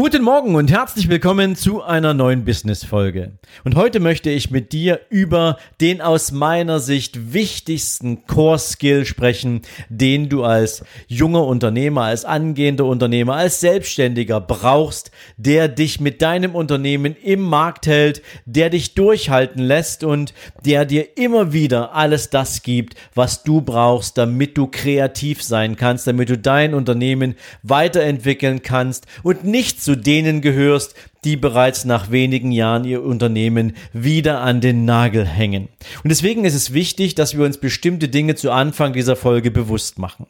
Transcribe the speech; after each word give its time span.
Guten 0.00 0.22
Morgen 0.22 0.54
und 0.54 0.70
herzlich 0.70 1.08
willkommen 1.08 1.56
zu 1.56 1.82
einer 1.82 2.14
neuen 2.14 2.44
Business-Folge. 2.44 3.32
Und 3.64 3.74
heute 3.74 3.98
möchte 3.98 4.30
ich 4.30 4.48
mit 4.48 4.72
dir 4.72 5.00
über 5.10 5.58
den 5.80 6.00
aus 6.00 6.30
meiner 6.30 6.78
Sicht 6.78 7.32
wichtigsten 7.32 8.24
Core-Skill 8.24 9.06
sprechen, 9.06 9.62
den 9.88 10.28
du 10.28 10.44
als 10.44 10.84
junger 11.08 11.44
Unternehmer, 11.44 12.02
als 12.02 12.24
angehender 12.24 12.84
Unternehmer, 12.84 13.34
als 13.34 13.58
Selbstständiger 13.58 14.40
brauchst, 14.40 15.10
der 15.36 15.66
dich 15.66 15.98
mit 15.98 16.22
deinem 16.22 16.54
Unternehmen 16.54 17.16
im 17.16 17.42
Markt 17.42 17.88
hält, 17.88 18.22
der 18.46 18.70
dich 18.70 18.94
durchhalten 18.94 19.64
lässt 19.64 20.04
und 20.04 20.32
der 20.64 20.84
dir 20.84 21.18
immer 21.18 21.52
wieder 21.52 21.96
alles 21.96 22.30
das 22.30 22.62
gibt, 22.62 22.94
was 23.16 23.42
du 23.42 23.62
brauchst, 23.62 24.16
damit 24.16 24.56
du 24.56 24.68
kreativ 24.68 25.42
sein 25.42 25.74
kannst, 25.74 26.06
damit 26.06 26.28
du 26.28 26.38
dein 26.38 26.72
Unternehmen 26.72 27.34
weiterentwickeln 27.64 28.62
kannst 28.62 29.06
und 29.24 29.42
nicht 29.42 29.87
zu 29.88 29.96
denen 29.96 30.42
gehörst, 30.42 30.94
die 31.24 31.38
bereits 31.38 31.86
nach 31.86 32.10
wenigen 32.10 32.52
Jahren 32.52 32.84
ihr 32.84 33.02
Unternehmen 33.02 33.74
wieder 33.94 34.42
an 34.42 34.60
den 34.60 34.84
Nagel 34.84 35.24
hängen. 35.24 35.70
Und 36.04 36.10
deswegen 36.10 36.44
ist 36.44 36.52
es 36.52 36.74
wichtig, 36.74 37.14
dass 37.14 37.38
wir 37.38 37.46
uns 37.46 37.56
bestimmte 37.56 38.10
Dinge 38.10 38.34
zu 38.34 38.50
Anfang 38.50 38.92
dieser 38.92 39.16
Folge 39.16 39.50
bewusst 39.50 39.98
machen. 39.98 40.26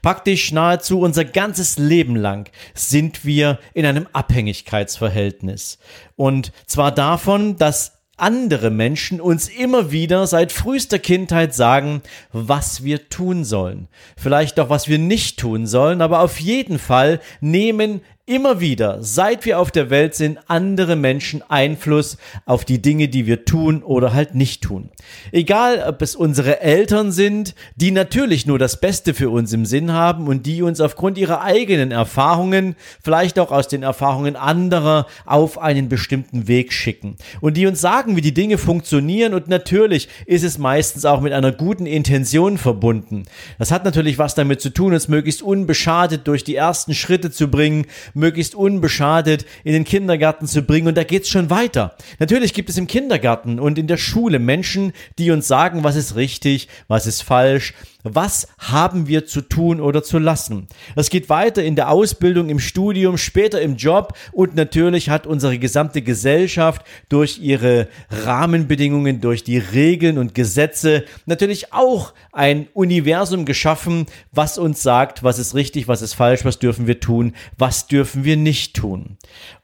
Praktisch 0.00 0.52
nahezu 0.52 1.00
unser 1.00 1.26
ganzes 1.26 1.76
Leben 1.76 2.16
lang 2.16 2.48
sind 2.72 3.26
wir 3.26 3.58
in 3.74 3.84
einem 3.84 4.06
Abhängigkeitsverhältnis. 4.14 5.78
Und 6.16 6.52
zwar 6.66 6.90
davon, 6.90 7.58
dass 7.58 7.92
andere 8.16 8.70
Menschen 8.70 9.20
uns 9.20 9.48
immer 9.48 9.90
wieder 9.90 10.26
seit 10.26 10.52
frühester 10.52 10.98
Kindheit 10.98 11.54
sagen, 11.54 12.00
was 12.32 12.84
wir 12.84 13.08
tun 13.08 13.44
sollen. 13.44 13.88
Vielleicht 14.16 14.60
auch, 14.60 14.70
was 14.70 14.88
wir 14.88 14.98
nicht 14.98 15.38
tun 15.38 15.66
sollen, 15.66 16.00
aber 16.00 16.20
auf 16.20 16.40
jeden 16.40 16.78
Fall 16.78 17.20
nehmen 17.40 18.00
Immer 18.26 18.58
wieder, 18.58 19.02
seit 19.02 19.44
wir 19.44 19.58
auf 19.58 19.70
der 19.70 19.90
Welt 19.90 20.14
sind, 20.14 20.38
andere 20.46 20.96
Menschen 20.96 21.42
Einfluss 21.46 22.16
auf 22.46 22.64
die 22.64 22.80
Dinge, 22.80 23.08
die 23.08 23.26
wir 23.26 23.44
tun 23.44 23.82
oder 23.82 24.14
halt 24.14 24.34
nicht 24.34 24.62
tun. 24.62 24.88
Egal, 25.30 25.84
ob 25.86 26.00
es 26.00 26.16
unsere 26.16 26.62
Eltern 26.62 27.12
sind, 27.12 27.54
die 27.76 27.90
natürlich 27.90 28.46
nur 28.46 28.58
das 28.58 28.80
Beste 28.80 29.12
für 29.12 29.28
uns 29.28 29.52
im 29.52 29.66
Sinn 29.66 29.92
haben 29.92 30.26
und 30.26 30.46
die 30.46 30.62
uns 30.62 30.80
aufgrund 30.80 31.18
ihrer 31.18 31.42
eigenen 31.42 31.90
Erfahrungen, 31.90 32.76
vielleicht 33.02 33.38
auch 33.38 33.52
aus 33.52 33.68
den 33.68 33.82
Erfahrungen 33.82 34.36
anderer, 34.36 35.06
auf 35.26 35.58
einen 35.58 35.90
bestimmten 35.90 36.48
Weg 36.48 36.72
schicken 36.72 37.16
und 37.42 37.58
die 37.58 37.66
uns 37.66 37.82
sagen, 37.82 38.16
wie 38.16 38.22
die 38.22 38.32
Dinge 38.32 38.56
funktionieren 38.56 39.34
und 39.34 39.48
natürlich 39.48 40.08
ist 40.24 40.44
es 40.44 40.56
meistens 40.56 41.04
auch 41.04 41.20
mit 41.20 41.34
einer 41.34 41.52
guten 41.52 41.84
Intention 41.84 42.56
verbunden. 42.56 43.24
Das 43.58 43.70
hat 43.70 43.84
natürlich 43.84 44.16
was 44.16 44.34
damit 44.34 44.62
zu 44.62 44.70
tun, 44.70 44.94
uns 44.94 45.08
möglichst 45.08 45.42
unbeschadet 45.42 46.26
durch 46.26 46.42
die 46.42 46.56
ersten 46.56 46.94
Schritte 46.94 47.30
zu 47.30 47.48
bringen, 47.48 47.84
möglichst 48.14 48.54
unbeschadet 48.54 49.44
in 49.64 49.72
den 49.72 49.84
Kindergarten 49.84 50.46
zu 50.46 50.62
bringen. 50.62 50.88
Und 50.88 50.96
da 50.96 51.04
geht's 51.04 51.28
schon 51.28 51.50
weiter. 51.50 51.96
Natürlich 52.18 52.54
gibt 52.54 52.70
es 52.70 52.78
im 52.78 52.86
Kindergarten 52.86 53.58
und 53.58 53.78
in 53.78 53.86
der 53.86 53.96
Schule 53.96 54.38
Menschen, 54.38 54.92
die 55.18 55.30
uns 55.30 55.46
sagen, 55.46 55.84
was 55.84 55.96
ist 55.96 56.16
richtig, 56.16 56.68
was 56.88 57.06
ist 57.06 57.22
falsch, 57.22 57.74
was 58.04 58.46
haben 58.58 59.08
wir 59.08 59.26
zu 59.26 59.40
tun 59.40 59.80
oder 59.80 60.02
zu 60.02 60.18
lassen. 60.18 60.68
Es 60.94 61.10
geht 61.10 61.28
weiter 61.28 61.64
in 61.64 61.74
der 61.74 61.90
Ausbildung, 61.90 62.50
im 62.50 62.60
Studium, 62.60 63.18
später 63.18 63.60
im 63.60 63.76
Job 63.76 64.12
und 64.32 64.54
natürlich 64.54 65.08
hat 65.08 65.26
unsere 65.26 65.58
gesamte 65.58 66.02
Gesellschaft 66.02 66.86
durch 67.08 67.38
ihre 67.38 67.88
Rahmenbedingungen, 68.10 69.20
durch 69.20 69.42
die 69.42 69.58
Regeln 69.58 70.18
und 70.18 70.34
Gesetze 70.34 71.04
natürlich 71.26 71.72
auch 71.72 72.12
ein 72.32 72.68
Universum 72.74 73.46
geschaffen, 73.46 74.06
was 74.30 74.58
uns 74.58 74.82
sagt, 74.82 75.24
was 75.24 75.38
ist 75.38 75.54
richtig, 75.54 75.88
was 75.88 76.02
ist 76.02 76.14
falsch, 76.14 76.44
was 76.44 76.58
dürfen 76.58 76.86
wir 76.86 77.00
tun, 77.00 77.34
was 77.56 77.88
dürfen 77.88 78.24
wir 78.24 78.36
nicht 78.36 78.76
tun. 78.76 79.16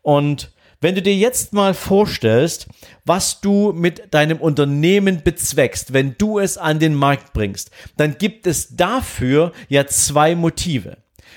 Und 0.02 0.50
wenn 0.80 0.94
du 0.94 1.02
dir 1.02 1.14
jetzt 1.14 1.52
mal 1.52 1.74
vorstellst, 1.74 2.68
was 3.04 3.40
du 3.40 3.72
mit 3.72 4.14
deinem 4.14 4.38
Unternehmen 4.38 5.22
bezweckst, 5.22 5.92
wenn 5.92 6.14
du 6.16 6.38
es 6.38 6.56
an 6.56 6.78
den 6.78 6.94
Markt 6.94 7.32
bringst, 7.32 7.70
dann 7.96 8.16
gibt 8.18 8.46
es 8.46 8.76
dafür 8.76 9.52
ja 9.68 9.86
zwei 9.86 10.34
Motive. 10.34 10.96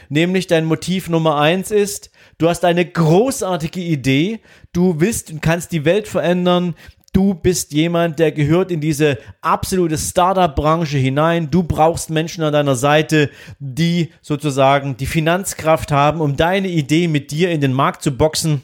Nämlich 0.10 0.48
dein 0.48 0.66
Motiv 0.66 1.10
Nummer 1.10 1.38
eins 1.38 1.72
ist, 1.72 2.10
du 2.38 2.48
hast 2.48 2.64
eine 2.66 2.86
großartige 2.86 3.82
Idee, 3.82 4.40
du 4.72 5.00
willst 5.00 5.32
und 5.32 5.42
kannst 5.42 5.72
die 5.72 5.86
Welt 5.86 6.08
verändern, 6.08 6.76
Du 7.16 7.36
bist 7.36 7.74
jemand, 7.74 8.18
der 8.18 8.32
gehört 8.32 8.72
in 8.72 8.82
diese 8.82 9.20
absolute 9.42 10.00
Startup-Branche 10.00 10.98
hinein. 10.98 11.52
Du 11.52 11.62
brauchst 11.62 12.10
Menschen 12.10 12.44
an 12.44 12.54
deiner 12.54 12.74
Seite, 12.74 13.30
die 13.60 14.10
sozusagen 14.24 14.98
die 14.98 15.06
Finanzkraft 15.06 15.92
haben, 15.92 16.22
um 16.22 16.36
deine 16.36 16.70
Idee 16.70 17.08
mit 17.08 17.30
dir 17.30 17.52
in 17.52 17.62
den 17.62 17.72
Markt 17.72 18.02
zu 18.02 18.18
boxen 18.18 18.64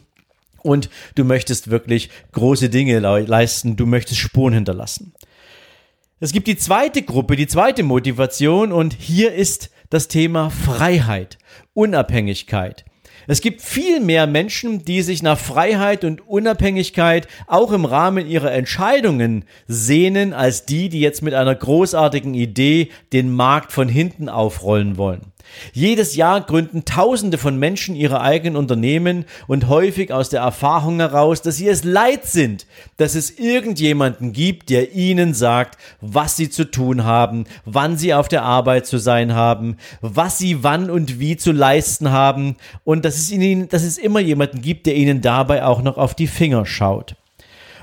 und 0.63 0.89
du 1.15 1.23
möchtest 1.23 1.69
wirklich 1.69 2.09
große 2.31 2.69
Dinge 2.69 2.99
leisten, 2.99 3.75
du 3.75 3.85
möchtest 3.85 4.19
Spuren 4.19 4.53
hinterlassen. 4.53 5.13
Es 6.19 6.33
gibt 6.33 6.47
die 6.47 6.57
zweite 6.57 7.01
Gruppe, 7.01 7.35
die 7.35 7.47
zweite 7.47 7.83
Motivation 7.83 8.73
und 8.73 8.93
hier 8.93 9.33
ist 9.33 9.69
das 9.89 10.07
Thema 10.07 10.49
Freiheit, 10.49 11.37
Unabhängigkeit. 11.73 12.85
Es 13.27 13.41
gibt 13.41 13.61
viel 13.61 13.99
mehr 13.99 14.27
Menschen, 14.27 14.83
die 14.83 15.03
sich 15.03 15.21
nach 15.21 15.37
Freiheit 15.37 16.03
und 16.03 16.27
Unabhängigkeit 16.27 17.27
auch 17.47 17.71
im 17.71 17.85
Rahmen 17.85 18.27
ihrer 18.27 18.51
Entscheidungen 18.51 19.45
sehnen, 19.67 20.33
als 20.33 20.65
die, 20.65 20.89
die 20.89 20.99
jetzt 20.99 21.21
mit 21.21 21.35
einer 21.35 21.53
großartigen 21.53 22.33
Idee 22.33 22.89
den 23.13 23.31
Markt 23.31 23.71
von 23.71 23.87
hinten 23.87 24.29
aufrollen 24.29 24.97
wollen. 24.97 25.31
Jedes 25.73 26.15
Jahr 26.15 26.41
gründen 26.41 26.85
Tausende 26.85 27.37
von 27.37 27.57
Menschen 27.57 27.95
ihre 27.95 28.21
eigenen 28.21 28.55
Unternehmen 28.55 29.25
und 29.47 29.67
häufig 29.67 30.11
aus 30.11 30.29
der 30.29 30.41
Erfahrung 30.41 30.99
heraus, 30.99 31.41
dass 31.41 31.57
sie 31.57 31.67
es 31.67 31.83
leid 31.83 32.25
sind, 32.25 32.65
dass 32.97 33.15
es 33.15 33.37
irgendjemanden 33.37 34.33
gibt, 34.33 34.69
der 34.69 34.93
ihnen 34.93 35.33
sagt, 35.33 35.77
was 36.01 36.35
sie 36.35 36.49
zu 36.49 36.65
tun 36.65 37.03
haben, 37.03 37.45
wann 37.65 37.97
sie 37.97 38.13
auf 38.13 38.27
der 38.27 38.43
Arbeit 38.43 38.87
zu 38.87 38.97
sein 38.97 39.33
haben, 39.33 39.77
was 40.01 40.37
sie 40.37 40.63
wann 40.63 40.89
und 40.89 41.19
wie 41.19 41.37
zu 41.37 41.51
leisten 41.51 42.11
haben 42.11 42.55
und 42.83 43.05
dass 43.05 43.17
es 43.17 43.31
ihnen, 43.31 43.69
dass 43.69 43.83
es 43.83 43.97
immer 43.97 44.19
jemanden 44.19 44.61
gibt, 44.61 44.85
der 44.85 44.95
ihnen 44.95 45.21
dabei 45.21 45.63
auch 45.63 45.81
noch 45.81 45.97
auf 45.97 46.15
die 46.15 46.27
Finger 46.27 46.65
schaut. 46.65 47.15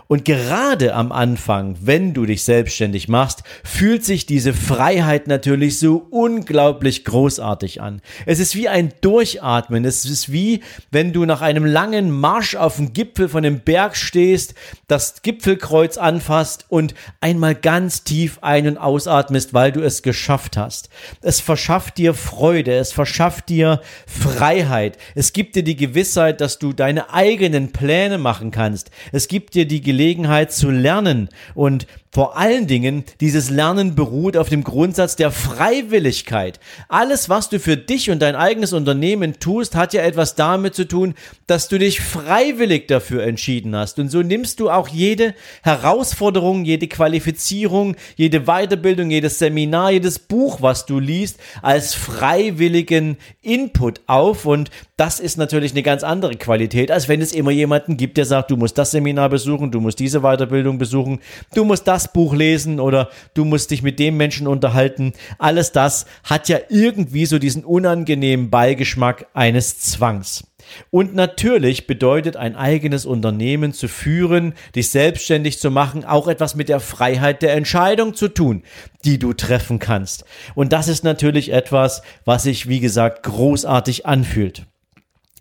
Und 0.08 0.24
gerade 0.24 0.94
am 0.94 1.10
Anfang, 1.10 1.76
wenn 1.80 2.14
du 2.14 2.26
dich 2.26 2.44
selbstständig 2.44 3.08
machst, 3.08 3.42
fühlt 3.64 4.04
sich 4.04 4.26
diese 4.26 4.54
Freiheit 4.54 5.26
natürlich 5.26 5.78
so 5.78 6.06
unglaublich 6.10 7.04
großartig 7.04 7.80
an. 7.80 8.00
Es 8.24 8.38
ist 8.38 8.54
wie 8.54 8.68
ein 8.68 8.92
Durchatmen. 9.00 9.84
Es 9.84 10.04
ist 10.04 10.30
wie, 10.30 10.60
wenn 10.90 11.12
du 11.12 11.24
nach 11.24 11.42
einem 11.42 11.64
langen 11.64 12.10
Marsch 12.10 12.54
auf 12.54 12.76
dem 12.76 12.92
Gipfel 12.92 13.28
von 13.28 13.42
dem 13.42 13.60
Berg 13.60 13.96
stehst, 13.96 14.54
das 14.86 15.22
Gipfelkreuz 15.22 15.96
anfasst 15.98 16.66
und 16.68 16.94
einmal 17.20 17.54
ganz 17.54 18.04
tief 18.04 18.38
ein- 18.42 18.68
und 18.68 18.78
ausatmest, 18.78 19.54
weil 19.54 19.72
du 19.72 19.80
es 19.80 20.02
geschafft 20.02 20.56
hast. 20.56 20.88
Es 21.20 21.40
verschafft 21.40 21.98
dir 21.98 22.14
Freude. 22.14 22.74
Es 22.74 22.92
verschafft 22.92 23.48
dir 23.48 23.80
Freiheit. 24.06 24.98
Es 25.14 25.32
gibt 25.32 25.56
dir 25.56 25.64
die 25.64 25.76
Gewissheit, 25.76 26.40
dass 26.40 26.58
du 26.58 26.72
deine 26.72 27.12
eigenen 27.12 27.72
Pläne 27.72 28.18
machen 28.18 28.52
kannst. 28.52 28.90
Es 29.10 29.26
gibt 29.26 29.54
dir 29.54 29.66
die 29.66 29.80
Gelegenheit 29.96 30.52
zu 30.52 30.70
lernen 30.70 31.30
und 31.54 31.86
vor 32.16 32.34
allen 32.38 32.66
Dingen, 32.66 33.04
dieses 33.20 33.50
Lernen 33.50 33.94
beruht 33.94 34.38
auf 34.38 34.48
dem 34.48 34.64
Grundsatz 34.64 35.16
der 35.16 35.30
Freiwilligkeit. 35.30 36.58
Alles, 36.88 37.28
was 37.28 37.50
du 37.50 37.60
für 37.60 37.76
dich 37.76 38.10
und 38.10 38.22
dein 38.22 38.34
eigenes 38.34 38.72
Unternehmen 38.72 39.38
tust, 39.38 39.74
hat 39.74 39.92
ja 39.92 40.00
etwas 40.00 40.34
damit 40.34 40.74
zu 40.74 40.88
tun, 40.88 41.12
dass 41.46 41.68
du 41.68 41.78
dich 41.78 42.00
freiwillig 42.00 42.88
dafür 42.88 43.22
entschieden 43.24 43.76
hast. 43.76 43.98
Und 43.98 44.08
so 44.08 44.22
nimmst 44.22 44.60
du 44.60 44.70
auch 44.70 44.88
jede 44.88 45.34
Herausforderung, 45.62 46.64
jede 46.64 46.88
Qualifizierung, 46.88 47.96
jede 48.16 48.46
Weiterbildung, 48.46 49.10
jedes 49.10 49.38
Seminar, 49.38 49.90
jedes 49.90 50.18
Buch, 50.18 50.62
was 50.62 50.86
du 50.86 50.98
liest, 50.98 51.38
als 51.60 51.92
freiwilligen 51.92 53.18
Input 53.42 54.00
auf. 54.06 54.46
Und 54.46 54.70
das 54.96 55.20
ist 55.20 55.36
natürlich 55.36 55.72
eine 55.72 55.82
ganz 55.82 56.02
andere 56.02 56.36
Qualität, 56.36 56.90
als 56.90 57.08
wenn 57.08 57.20
es 57.20 57.34
immer 57.34 57.50
jemanden 57.50 57.98
gibt, 57.98 58.16
der 58.16 58.24
sagt, 58.24 58.50
du 58.50 58.56
musst 58.56 58.78
das 58.78 58.92
Seminar 58.92 59.28
besuchen, 59.28 59.70
du 59.70 59.82
musst 59.82 59.98
diese 59.98 60.20
Weiterbildung 60.20 60.78
besuchen, 60.78 61.20
du 61.54 61.66
musst 61.66 61.86
das 61.86 62.05
Buch 62.12 62.34
lesen 62.34 62.80
oder 62.80 63.10
du 63.34 63.44
musst 63.44 63.70
dich 63.70 63.82
mit 63.82 63.98
dem 63.98 64.16
Menschen 64.16 64.46
unterhalten. 64.46 65.12
Alles 65.38 65.72
das 65.72 66.06
hat 66.24 66.48
ja 66.48 66.58
irgendwie 66.68 67.26
so 67.26 67.38
diesen 67.38 67.64
unangenehmen 67.64 68.50
Beigeschmack 68.50 69.26
eines 69.34 69.78
Zwangs. 69.80 70.44
Und 70.90 71.14
natürlich 71.14 71.86
bedeutet 71.86 72.36
ein 72.36 72.56
eigenes 72.56 73.06
Unternehmen 73.06 73.72
zu 73.72 73.88
führen, 73.88 74.54
dich 74.74 74.90
selbstständig 74.90 75.60
zu 75.60 75.70
machen, 75.70 76.04
auch 76.04 76.28
etwas 76.28 76.54
mit 76.54 76.68
der 76.68 76.80
Freiheit 76.80 77.42
der 77.42 77.54
Entscheidung 77.54 78.14
zu 78.14 78.28
tun, 78.28 78.62
die 79.04 79.18
du 79.18 79.32
treffen 79.32 79.78
kannst. 79.78 80.24
Und 80.54 80.72
das 80.72 80.88
ist 80.88 81.04
natürlich 81.04 81.52
etwas, 81.52 82.02
was 82.24 82.44
sich, 82.44 82.68
wie 82.68 82.80
gesagt, 82.80 83.22
großartig 83.22 84.06
anfühlt. 84.06 84.66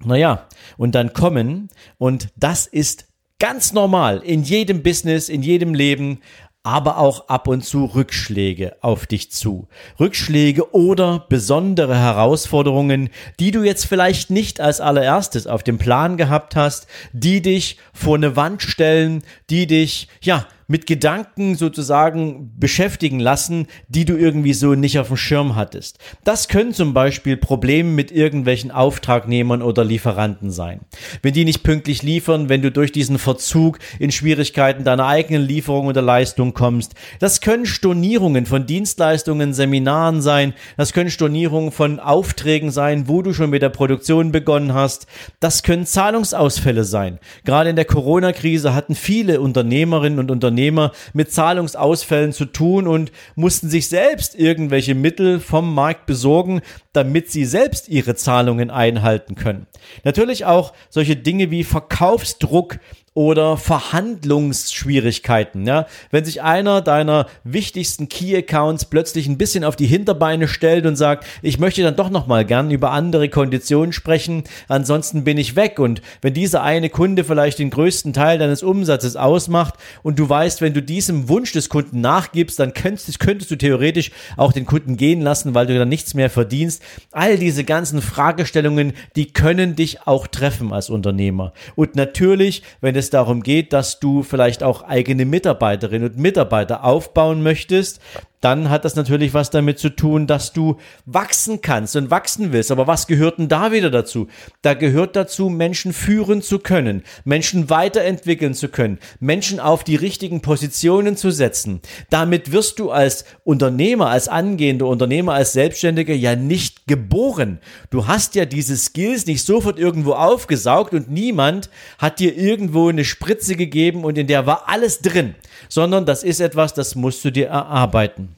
Naja, 0.03 0.47
und 0.77 0.93
dann 0.93 1.13
kommen, 1.13 1.69
und 1.97 2.27
das 2.35 2.67
ist 2.67 3.07
ganz 3.39 3.73
normal 3.73 4.21
in 4.23 4.43
jedem 4.43 4.83
Business, 4.83 5.29
in 5.29 5.41
jedem 5.41 5.73
Leben, 5.73 6.19
aber 6.65 6.97
auch 6.97 7.29
ab 7.29 7.47
und 7.47 7.63
zu 7.63 7.85
Rückschläge 7.85 8.75
auf 8.81 9.05
dich 9.05 9.31
zu. 9.31 9.67
Rückschläge 9.99 10.73
oder 10.73 11.25
besondere 11.29 11.95
Herausforderungen, 11.95 13.09
die 13.39 13.51
du 13.51 13.63
jetzt 13.63 13.85
vielleicht 13.85 14.31
nicht 14.31 14.59
als 14.59 14.81
allererstes 14.81 15.45
auf 15.45 15.61
dem 15.61 15.77
Plan 15.77 16.17
gehabt 16.17 16.55
hast, 16.55 16.87
die 17.13 17.43
dich 17.43 17.77
vor 17.93 18.15
eine 18.15 18.35
Wand 18.35 18.63
stellen, 18.63 19.23
die 19.51 19.67
dich, 19.67 20.07
ja, 20.21 20.47
mit 20.67 20.87
Gedanken 20.87 21.55
sozusagen 21.55 22.51
beschäftigen 22.57 23.19
lassen, 23.19 23.67
die 23.87 24.05
du 24.05 24.15
irgendwie 24.15 24.53
so 24.53 24.73
nicht 24.73 24.97
auf 24.97 25.07
dem 25.07 25.17
Schirm 25.17 25.55
hattest. 25.55 25.99
Das 26.23 26.47
können 26.47 26.73
zum 26.73 26.93
Beispiel 26.93 27.37
Probleme 27.37 27.91
mit 27.91 28.11
irgendwelchen 28.11 28.71
Auftragnehmern 28.71 29.61
oder 29.61 29.83
Lieferanten 29.83 30.49
sein. 30.49 30.81
Wenn 31.21 31.33
die 31.33 31.45
nicht 31.45 31.63
pünktlich 31.63 32.01
liefern, 32.01 32.49
wenn 32.49 32.61
du 32.61 32.71
durch 32.71 32.91
diesen 32.91 33.19
Verzug 33.19 33.79
in 33.99 34.11
Schwierigkeiten 34.11 34.83
deiner 34.83 35.05
eigenen 35.05 35.43
Lieferung 35.43 35.87
oder 35.87 36.01
Leistung 36.01 36.53
kommst. 36.53 36.93
Das 37.19 37.41
können 37.41 37.65
Stornierungen 37.65 38.45
von 38.45 38.65
Dienstleistungen, 38.65 39.53
Seminaren 39.53 40.21
sein. 40.21 40.53
Das 40.77 40.93
können 40.93 41.11
Stornierungen 41.11 41.71
von 41.71 41.99
Aufträgen 41.99 42.71
sein, 42.71 43.07
wo 43.07 43.21
du 43.21 43.33
schon 43.33 43.51
mit 43.51 43.61
der 43.61 43.69
Produktion 43.69 44.31
begonnen 44.31 44.73
hast. 44.73 45.05
Das 45.39 45.61
können 45.61 45.85
Zahlungsausfälle 45.85 46.83
sein. 46.83 47.19
Gerade 47.43 47.69
in 47.69 47.75
der 47.75 47.85
Corona-Krise 47.85 48.73
hatten 48.73 48.95
viele 48.95 49.41
Unternehmerinnen 49.41 50.19
und 50.19 50.31
Unternehmer 50.31 50.54
Unternehmer 50.55 50.93
mit 51.13 51.33
Zahlungsausfällen 51.33 52.31
zu 52.31 52.45
tun 52.45 52.87
und 52.87 53.11
mussten 53.35 53.69
sich 53.69 53.89
selbst 53.89 54.35
irgendwelche 54.35 54.95
Mittel 54.95 55.41
vom 55.41 55.73
Markt 55.73 56.05
besorgen, 56.05 56.61
damit 56.93 57.29
sie 57.29 57.43
selbst 57.43 57.89
ihre 57.89 58.15
Zahlungen 58.15 58.71
einhalten 58.71 59.35
können. 59.35 59.67
Natürlich 60.05 60.45
auch 60.45 60.71
solche 60.89 61.17
Dinge 61.17 61.51
wie 61.51 61.65
Verkaufsdruck 61.65 62.79
oder 63.15 63.57
Verhandlungsschwierigkeiten. 63.57 65.65
Ja? 65.65 65.87
Wenn 66.11 66.23
sich 66.25 66.43
einer 66.43 66.81
deiner 66.81 67.25
wichtigsten 67.45 68.09
Key 68.09 68.35
Accounts 68.35 68.83
plötzlich 68.85 69.27
ein 69.27 69.37
bisschen 69.37 69.63
auf 69.63 69.77
die 69.77 69.87
Hinterbeine 69.87 70.49
stellt 70.49 70.85
und 70.85 70.97
sagt, 70.97 71.25
ich 71.41 71.57
möchte 71.57 71.81
dann 71.81 71.95
doch 71.95 72.09
noch 72.09 72.27
mal 72.27 72.43
gern 72.43 72.71
über 72.71 72.91
andere 72.91 73.29
Konditionen 73.29 73.93
sprechen, 73.93 74.43
ansonsten 74.67 75.23
bin 75.23 75.37
ich 75.37 75.55
weg. 75.55 75.79
Und 75.79 76.01
wenn 76.21 76.33
dieser 76.33 76.61
eine 76.61 76.89
Kunde 76.89 77.23
vielleicht 77.23 77.59
den 77.59 77.69
größten 77.69 78.11
Teil 78.11 78.37
deines 78.37 78.63
Umsatzes 78.63 79.15
ausmacht 79.15 79.75
und 80.03 80.19
du 80.19 80.27
weißt, 80.27 80.59
wenn 80.59 80.73
du 80.73 80.81
diesem 80.81 81.29
Wunsch 81.29 81.53
des 81.53 81.69
Kunden 81.69 82.01
nachgibst, 82.01 82.59
dann 82.59 82.73
könntest, 82.73 83.21
könntest 83.21 83.49
du 83.49 83.55
theoretisch 83.55 84.11
auch 84.35 84.51
den 84.51 84.65
Kunden 84.65 84.97
gehen 84.97 85.21
lassen, 85.21 85.55
weil 85.55 85.67
du 85.67 85.77
dann 85.77 85.87
nichts 85.87 86.15
mehr 86.15 86.29
verdienst. 86.29 86.83
All 87.13 87.37
diese 87.37 87.63
ganzen 87.63 88.01
Fragestellungen, 88.01 88.91
die 89.15 89.27
können 89.27 89.77
dich 89.77 90.05
auch 90.05 90.27
treffen 90.27 90.73
als 90.73 90.89
Unternehmer. 90.89 91.53
Und 91.75 91.95
natürlich, 91.95 92.61
wenn 92.81 92.97
es 92.97 93.04
es 93.05 93.09
darum 93.11 93.43
geht, 93.43 93.71
dass 93.71 93.99
du 93.99 94.23
vielleicht 94.23 94.63
auch 94.63 94.81
eigene 94.81 95.25
Mitarbeiterinnen 95.25 96.09
und 96.09 96.17
Mitarbeiter 96.17 96.83
aufbauen 96.83 97.43
möchtest, 97.43 98.01
dann 98.41 98.69
hat 98.69 98.85
das 98.85 98.95
natürlich 98.95 99.33
was 99.33 99.49
damit 99.49 99.79
zu 99.79 99.89
tun, 99.89 100.27
dass 100.27 100.53
du 100.53 100.77
wachsen 101.05 101.61
kannst 101.61 101.95
und 101.95 102.11
wachsen 102.11 102.51
willst. 102.51 102.71
Aber 102.71 102.85
was 102.85 103.07
gehört 103.07 103.39
denn 103.39 103.47
da 103.47 103.71
wieder 103.71 103.89
dazu? 103.89 104.27
Da 104.61 104.73
gehört 104.73 105.15
dazu, 105.15 105.49
Menschen 105.49 105.93
führen 105.93 106.41
zu 106.41 106.59
können, 106.59 107.03
Menschen 107.23 107.69
weiterentwickeln 107.69 108.53
zu 108.53 108.69
können, 108.69 108.99
Menschen 109.19 109.59
auf 109.59 109.83
die 109.83 109.95
richtigen 109.95 110.41
Positionen 110.41 111.17
zu 111.17 111.31
setzen. 111.31 111.81
Damit 112.09 112.51
wirst 112.51 112.79
du 112.79 112.91
als 112.91 113.25
Unternehmer, 113.43 114.09
als 114.09 114.27
angehender 114.27 114.85
Unternehmer, 114.85 115.33
als 115.33 115.53
Selbstständiger 115.53 116.13
ja 116.13 116.35
nicht 116.35 116.87
geboren. 116.87 117.59
Du 117.89 118.07
hast 118.07 118.35
ja 118.35 118.45
diese 118.45 118.77
Skills 118.77 119.25
nicht 119.25 119.43
sofort 119.43 119.79
irgendwo 119.79 120.13
aufgesaugt 120.13 120.93
und 120.93 121.09
niemand 121.09 121.69
hat 121.97 122.19
dir 122.19 122.37
irgendwo 122.37 122.89
eine 122.89 123.05
Spritze 123.05 123.55
gegeben 123.55 124.03
und 124.03 124.17
in 124.17 124.27
der 124.27 124.45
war 124.45 124.67
alles 124.67 124.99
drin, 124.99 125.35
sondern 125.69 126.05
das 126.05 126.23
ist 126.23 126.41
etwas, 126.41 126.73
das 126.73 126.95
musst 126.95 127.25
du 127.25 127.31
dir 127.31 127.47
erarbeiten. 127.47 128.34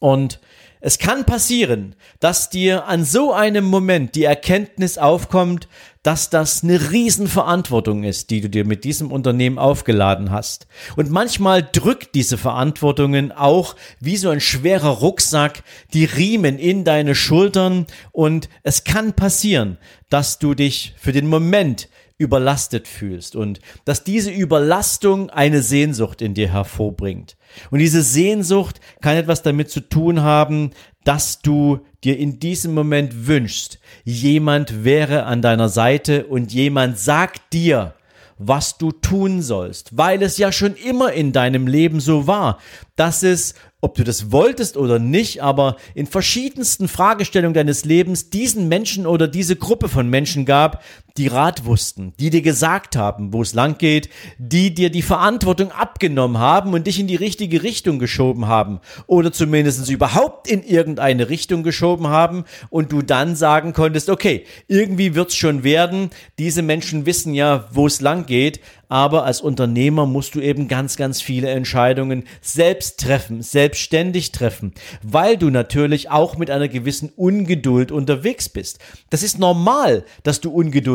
Und 0.00 0.40
es 0.82 0.98
kann 0.98 1.26
passieren, 1.26 1.94
dass 2.20 2.48
dir 2.48 2.86
an 2.86 3.04
so 3.04 3.32
einem 3.34 3.66
Moment 3.66 4.14
die 4.14 4.24
Erkenntnis 4.24 4.96
aufkommt, 4.96 5.68
dass 6.02 6.30
das 6.30 6.64
eine 6.64 6.90
Riesenverantwortung 6.90 8.04
ist, 8.04 8.30
die 8.30 8.40
du 8.40 8.48
dir 8.48 8.64
mit 8.64 8.84
diesem 8.84 9.12
Unternehmen 9.12 9.58
aufgeladen 9.58 10.30
hast. 10.30 10.66
Und 10.96 11.10
manchmal 11.10 11.62
drückt 11.62 12.14
diese 12.14 12.38
Verantwortungen 12.38 13.30
auch 13.30 13.76
wie 14.00 14.16
so 14.16 14.30
ein 14.30 14.40
schwerer 14.40 14.88
Rucksack 14.88 15.62
die 15.92 16.06
Riemen 16.06 16.58
in 16.58 16.84
deine 16.84 17.14
Schultern 17.14 17.86
und 18.12 18.48
es 18.62 18.84
kann 18.84 19.12
passieren, 19.12 19.76
dass 20.08 20.38
du 20.38 20.54
dich 20.54 20.94
für 20.96 21.12
den 21.12 21.26
Moment 21.26 21.90
überlastet 22.20 22.86
fühlst 22.86 23.34
und 23.34 23.60
dass 23.86 24.04
diese 24.04 24.30
Überlastung 24.30 25.30
eine 25.30 25.62
Sehnsucht 25.62 26.20
in 26.20 26.34
dir 26.34 26.52
hervorbringt. 26.52 27.38
Und 27.70 27.78
diese 27.78 28.02
Sehnsucht 28.02 28.78
kann 29.00 29.16
etwas 29.16 29.42
damit 29.42 29.70
zu 29.70 29.80
tun 29.80 30.20
haben, 30.20 30.72
dass 31.02 31.40
du 31.40 31.80
dir 32.04 32.18
in 32.18 32.38
diesem 32.38 32.74
Moment 32.74 33.26
wünschst, 33.26 33.80
jemand 34.04 34.84
wäre 34.84 35.24
an 35.24 35.40
deiner 35.40 35.70
Seite 35.70 36.26
und 36.26 36.52
jemand 36.52 36.98
sagt 36.98 37.54
dir, 37.54 37.94
was 38.36 38.76
du 38.76 38.92
tun 38.92 39.40
sollst, 39.42 39.96
weil 39.96 40.22
es 40.22 40.36
ja 40.36 40.52
schon 40.52 40.74
immer 40.74 41.12
in 41.12 41.32
deinem 41.32 41.66
Leben 41.66 42.00
so 42.00 42.26
war, 42.26 42.58
dass 42.96 43.22
es 43.22 43.54
ob 43.80 43.94
du 43.94 44.04
das 44.04 44.30
wolltest 44.30 44.76
oder 44.76 44.98
nicht, 44.98 45.42
aber 45.42 45.76
in 45.94 46.06
verschiedensten 46.06 46.86
Fragestellungen 46.86 47.54
deines 47.54 47.84
Lebens 47.84 48.30
diesen 48.30 48.68
Menschen 48.68 49.06
oder 49.06 49.26
diese 49.26 49.56
Gruppe 49.56 49.88
von 49.88 50.08
Menschen 50.08 50.44
gab, 50.44 50.82
die 51.16 51.26
Rat 51.26 51.64
wussten, 51.64 52.12
die 52.18 52.30
dir 52.30 52.42
gesagt 52.42 52.96
haben, 52.96 53.32
wo 53.32 53.42
es 53.42 53.54
lang 53.54 53.78
geht, 53.78 54.08
die 54.38 54.74
dir 54.74 54.90
die 54.90 55.02
Verantwortung 55.02 55.72
abgenommen 55.72 56.38
haben 56.38 56.72
und 56.72 56.86
dich 56.86 56.98
in 56.98 57.06
die 57.06 57.16
richtige 57.16 57.62
Richtung 57.62 57.98
geschoben 57.98 58.46
haben 58.46 58.80
oder 59.06 59.32
zumindest 59.32 59.88
überhaupt 59.88 60.48
in 60.48 60.62
irgendeine 60.62 61.28
Richtung 61.28 61.62
geschoben 61.62 62.08
haben 62.08 62.44
und 62.68 62.92
du 62.92 63.02
dann 63.02 63.36
sagen 63.36 63.72
konntest, 63.72 64.08
okay, 64.08 64.44
irgendwie 64.68 65.14
wird's 65.14 65.36
schon 65.36 65.64
werden, 65.64 66.10
diese 66.38 66.62
Menschen 66.62 67.06
wissen 67.06 67.34
ja, 67.34 67.68
wo 67.72 67.86
es 67.86 68.00
lang 68.00 68.26
geht, 68.26 68.60
aber 68.90 69.24
als 69.24 69.40
Unternehmer 69.40 70.04
musst 70.04 70.34
du 70.34 70.40
eben 70.40 70.66
ganz, 70.66 70.96
ganz 70.96 71.22
viele 71.22 71.48
Entscheidungen 71.48 72.24
selbst 72.42 72.98
treffen, 72.98 73.40
selbstständig 73.40 74.32
treffen, 74.32 74.74
weil 75.02 75.36
du 75.36 75.48
natürlich 75.48 76.10
auch 76.10 76.36
mit 76.36 76.50
einer 76.50 76.66
gewissen 76.66 77.10
Ungeduld 77.14 77.92
unterwegs 77.92 78.48
bist. 78.48 78.80
Das 79.08 79.22
ist 79.22 79.38
normal, 79.38 80.04
dass 80.24 80.40
du 80.40 80.50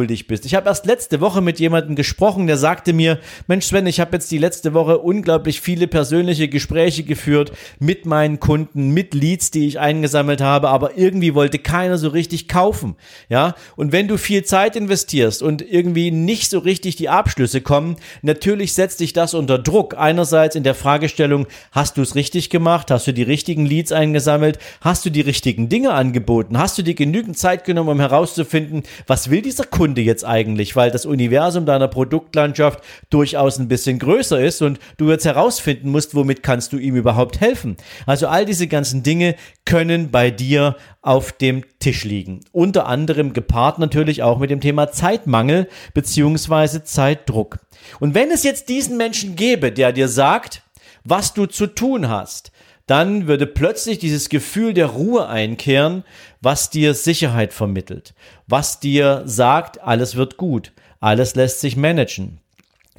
ungeduldig 0.05 0.27
bist. 0.27 0.45
Ich 0.45 0.55
habe 0.55 0.67
erst 0.67 0.85
letzte 0.85 1.21
Woche 1.21 1.41
mit 1.41 1.59
jemandem 1.59 1.95
gesprochen, 1.95 2.47
der 2.47 2.57
sagte 2.57 2.93
mir, 2.93 3.19
Mensch 3.47 3.65
Sven, 3.65 3.88
ich 3.88 4.00
habe 4.00 4.13
jetzt 4.13 4.31
die 4.31 4.38
letzte 4.38 4.74
Woche 4.74 5.00
unglaublich 5.00 5.62
viele 5.62 5.88
persönliche 5.88 6.47
Gespräche 6.47 7.03
geführt 7.03 7.51
mit 7.79 8.05
meinen 8.05 8.39
Kunden, 8.39 8.89
mit 8.91 9.13
Leads, 9.13 9.51
die 9.51 9.67
ich 9.67 9.79
eingesammelt 9.79 10.41
habe, 10.41 10.69
aber 10.69 10.97
irgendwie 10.97 11.33
wollte 11.33 11.59
keiner 11.59 11.97
so 11.97 12.09
richtig 12.09 12.47
kaufen. 12.47 12.95
Ja, 13.29 13.55
und 13.75 13.91
wenn 13.91 14.07
du 14.07 14.17
viel 14.17 14.43
Zeit 14.43 14.75
investierst 14.75 15.41
und 15.41 15.62
irgendwie 15.62 16.12
nicht 16.12 16.50
so 16.50 16.59
richtig 16.59 16.95
die 16.95 17.09
Abschlüsse 17.09 17.62
kommen. 17.62 17.97
Natürlich 18.21 18.74
setzt 18.74 19.00
dich 19.00 19.13
das 19.13 19.33
unter 19.33 19.57
Druck. 19.57 19.97
Einerseits 19.97 20.55
in 20.55 20.63
der 20.63 20.75
Fragestellung, 20.75 21.47
hast 21.71 21.97
du 21.97 22.01
es 22.01 22.15
richtig 22.15 22.50
gemacht? 22.50 22.91
Hast 22.91 23.07
du 23.07 23.13
die 23.13 23.24
richtigen 23.24 23.65
Leads 23.65 23.91
eingesammelt? 23.91 24.59
Hast 24.81 25.05
du 25.05 25.09
die 25.09 25.21
richtigen 25.21 25.69
Dinge 25.69 25.93
angeboten? 25.93 26.57
Hast 26.57 26.77
du 26.77 26.81
dir 26.81 26.93
genügend 26.93 27.38
Zeit 27.38 27.65
genommen, 27.65 27.89
um 27.89 28.00
herauszufinden, 28.00 28.83
was 29.07 29.29
will 29.29 29.41
dieser 29.41 29.65
Kunde 29.95 30.01
jetzt 30.01 30.25
eigentlich? 30.25 30.75
Weil 30.75 30.91
das 30.91 31.05
Universum 31.05 31.65
deiner 31.65 31.87
Produktlandschaft 31.87 32.83
durchaus 33.09 33.59
ein 33.59 33.69
bisschen 33.69 33.97
größer 33.97 34.43
ist 34.43 34.61
und 34.61 34.77
du 34.97 35.09
jetzt 35.09 35.23
herausfinden 35.23 35.89
musst, 35.89 36.15
womit 36.15 36.43
kannst 36.43 36.73
du 36.73 36.77
ihm 36.77 36.97
überhaupt 36.97 37.39
helfen. 37.39 37.77
Also 38.05 38.27
all 38.27 38.45
diese 38.45 38.67
ganzen 38.67 39.03
Dinge 39.03 39.35
können 39.63 40.11
bei 40.11 40.31
dir 40.31 40.75
auf 41.01 41.31
dem 41.31 41.63
Tisch 41.79 42.03
liegen. 42.03 42.41
Unter 42.51 42.87
anderem 42.87 43.31
gepaart 43.31 43.79
natürlich 43.79 44.21
auch 44.21 44.37
mit 44.37 44.49
dem 44.49 44.59
Thema 44.59 44.91
Zeitmangel 44.91 45.69
beziehungsweise 45.93 46.83
Zeitdruck. 46.83 47.59
Und 48.01 48.15
wenn 48.15 48.31
es 48.31 48.43
jetzt 48.43 48.67
diesen 48.67 48.97
Menschen 48.97 49.37
gäbe, 49.37 49.71
der 49.71 49.93
dir 49.93 50.09
sagt, 50.09 50.61
was 51.05 51.33
du 51.33 51.45
zu 51.45 51.67
tun 51.67 52.09
hast, 52.09 52.51
dann 52.88 53.27
würde 53.27 53.48
plötzlich 53.48 54.00
dieses 54.00 54.30
Gefühl 54.30 54.74
der 54.74 54.88
Ruhe 54.88 55.27
einkehren, 55.27 56.04
was 56.42 56.70
dir 56.70 56.94
Sicherheit 56.94 57.54
vermittelt, 57.54 58.13
was 58.48 58.80
dir 58.80 59.24
sagt, 59.25 59.82
alles 59.82 60.15
wird 60.15 60.38
gut, 60.38 60.72
alles 61.00 61.36
lässt 61.36 61.62
sich 61.62 61.75
managen. 61.77 62.39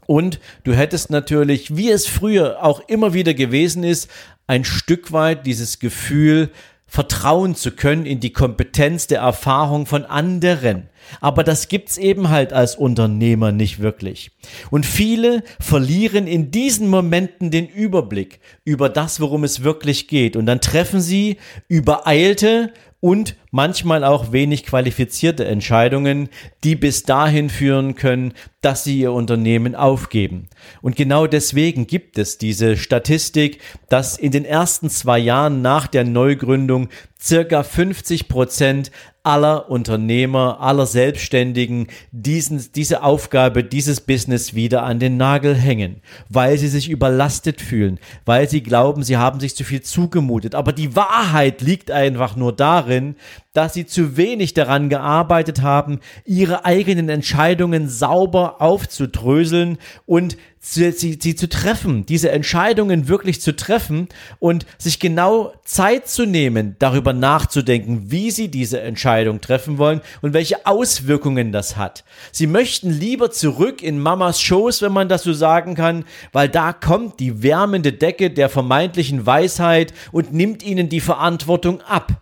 Und 0.06 0.40
du 0.64 0.72
hättest 0.72 1.10
natürlich, 1.10 1.76
wie 1.76 1.90
es 1.90 2.06
früher 2.06 2.62
auch 2.62 2.80
immer 2.88 3.12
wieder 3.12 3.34
gewesen 3.34 3.82
ist, 3.84 4.10
ein 4.46 4.64
Stück 4.64 5.12
weit 5.12 5.46
dieses 5.46 5.78
Gefühl 5.78 6.50
vertrauen 6.96 7.54
zu 7.54 7.72
können 7.72 8.06
in 8.06 8.20
die 8.20 8.32
Kompetenz 8.32 9.06
der 9.06 9.20
Erfahrung 9.20 9.84
von 9.84 10.06
anderen. 10.06 10.88
Aber 11.20 11.44
das 11.44 11.68
gibt's 11.68 11.98
eben 11.98 12.30
halt 12.30 12.54
als 12.54 12.74
Unternehmer 12.74 13.52
nicht 13.52 13.80
wirklich. 13.80 14.30
Und 14.70 14.86
viele 14.86 15.42
verlieren 15.60 16.26
in 16.26 16.50
diesen 16.50 16.88
Momenten 16.88 17.50
den 17.50 17.68
Überblick 17.68 18.40
über 18.64 18.88
das, 18.88 19.20
worum 19.20 19.44
es 19.44 19.62
wirklich 19.62 20.08
geht. 20.08 20.36
Und 20.36 20.46
dann 20.46 20.62
treffen 20.62 21.02
sie 21.02 21.36
übereilte 21.68 22.72
und 23.00 23.36
manchmal 23.56 24.04
auch 24.04 24.32
wenig 24.32 24.64
qualifizierte 24.64 25.46
Entscheidungen, 25.46 26.28
die 26.62 26.76
bis 26.76 27.04
dahin 27.04 27.48
führen 27.48 27.94
können, 27.94 28.34
dass 28.60 28.84
sie 28.84 29.00
ihr 29.00 29.12
Unternehmen 29.12 29.74
aufgeben. 29.74 30.48
Und 30.82 30.94
genau 30.94 31.26
deswegen 31.26 31.86
gibt 31.86 32.18
es 32.18 32.36
diese 32.36 32.76
Statistik, 32.76 33.60
dass 33.88 34.18
in 34.18 34.30
den 34.30 34.44
ersten 34.44 34.90
zwei 34.90 35.18
Jahren 35.18 35.62
nach 35.62 35.86
der 35.86 36.04
Neugründung 36.04 36.88
circa 37.20 37.62
50 37.62 38.28
Prozent 38.28 38.90
aller 39.26 39.68
Unternehmer, 39.70 40.60
aller 40.60 40.86
Selbstständigen 40.86 41.88
diesen, 42.12 42.64
diese 42.76 43.02
Aufgabe, 43.02 43.64
dieses 43.64 44.00
Business 44.00 44.54
wieder 44.54 44.84
an 44.84 45.00
den 45.00 45.16
Nagel 45.16 45.56
hängen, 45.56 46.00
weil 46.28 46.58
sie 46.58 46.68
sich 46.68 46.88
überlastet 46.88 47.60
fühlen, 47.60 47.98
weil 48.24 48.48
sie 48.48 48.62
glauben, 48.62 49.02
sie 49.02 49.16
haben 49.16 49.40
sich 49.40 49.56
zu 49.56 49.64
viel 49.64 49.82
zugemutet. 49.82 50.54
Aber 50.54 50.72
die 50.72 50.94
Wahrheit 50.94 51.60
liegt 51.60 51.90
einfach 51.90 52.36
nur 52.36 52.52
darin, 52.52 53.16
dass 53.56 53.72
sie 53.72 53.86
zu 53.86 54.18
wenig 54.18 54.52
daran 54.52 54.90
gearbeitet 54.90 55.62
haben, 55.62 56.00
ihre 56.26 56.66
eigenen 56.66 57.08
Entscheidungen 57.08 57.88
sauber 57.88 58.60
aufzudröseln 58.60 59.78
und 60.04 60.36
sie, 60.60 60.92
sie, 60.92 61.18
sie 61.20 61.36
zu 61.36 61.48
treffen, 61.48 62.04
diese 62.04 62.30
Entscheidungen 62.30 63.08
wirklich 63.08 63.40
zu 63.40 63.56
treffen 63.56 64.08
und 64.40 64.66
sich 64.76 65.00
genau 65.00 65.54
Zeit 65.64 66.06
zu 66.06 66.26
nehmen, 66.26 66.76
darüber 66.78 67.14
nachzudenken, 67.14 68.10
wie 68.10 68.30
sie 68.30 68.48
diese 68.48 68.80
Entscheidung 68.80 69.40
treffen 69.40 69.78
wollen 69.78 70.02
und 70.20 70.34
welche 70.34 70.66
Auswirkungen 70.66 71.50
das 71.50 71.78
hat. 71.78 72.04
Sie 72.32 72.46
möchten 72.46 72.90
lieber 72.90 73.30
zurück 73.30 73.82
in 73.82 73.98
Mamas 73.98 74.42
Schoß, 74.42 74.82
wenn 74.82 74.92
man 74.92 75.08
das 75.08 75.22
so 75.22 75.32
sagen 75.32 75.74
kann, 75.74 76.04
weil 76.32 76.50
da 76.50 76.74
kommt 76.74 77.20
die 77.20 77.42
wärmende 77.42 77.94
Decke 77.94 78.30
der 78.30 78.50
vermeintlichen 78.50 79.24
Weisheit 79.24 79.94
und 80.12 80.34
nimmt 80.34 80.62
ihnen 80.62 80.90
die 80.90 81.00
Verantwortung 81.00 81.80
ab. 81.80 82.20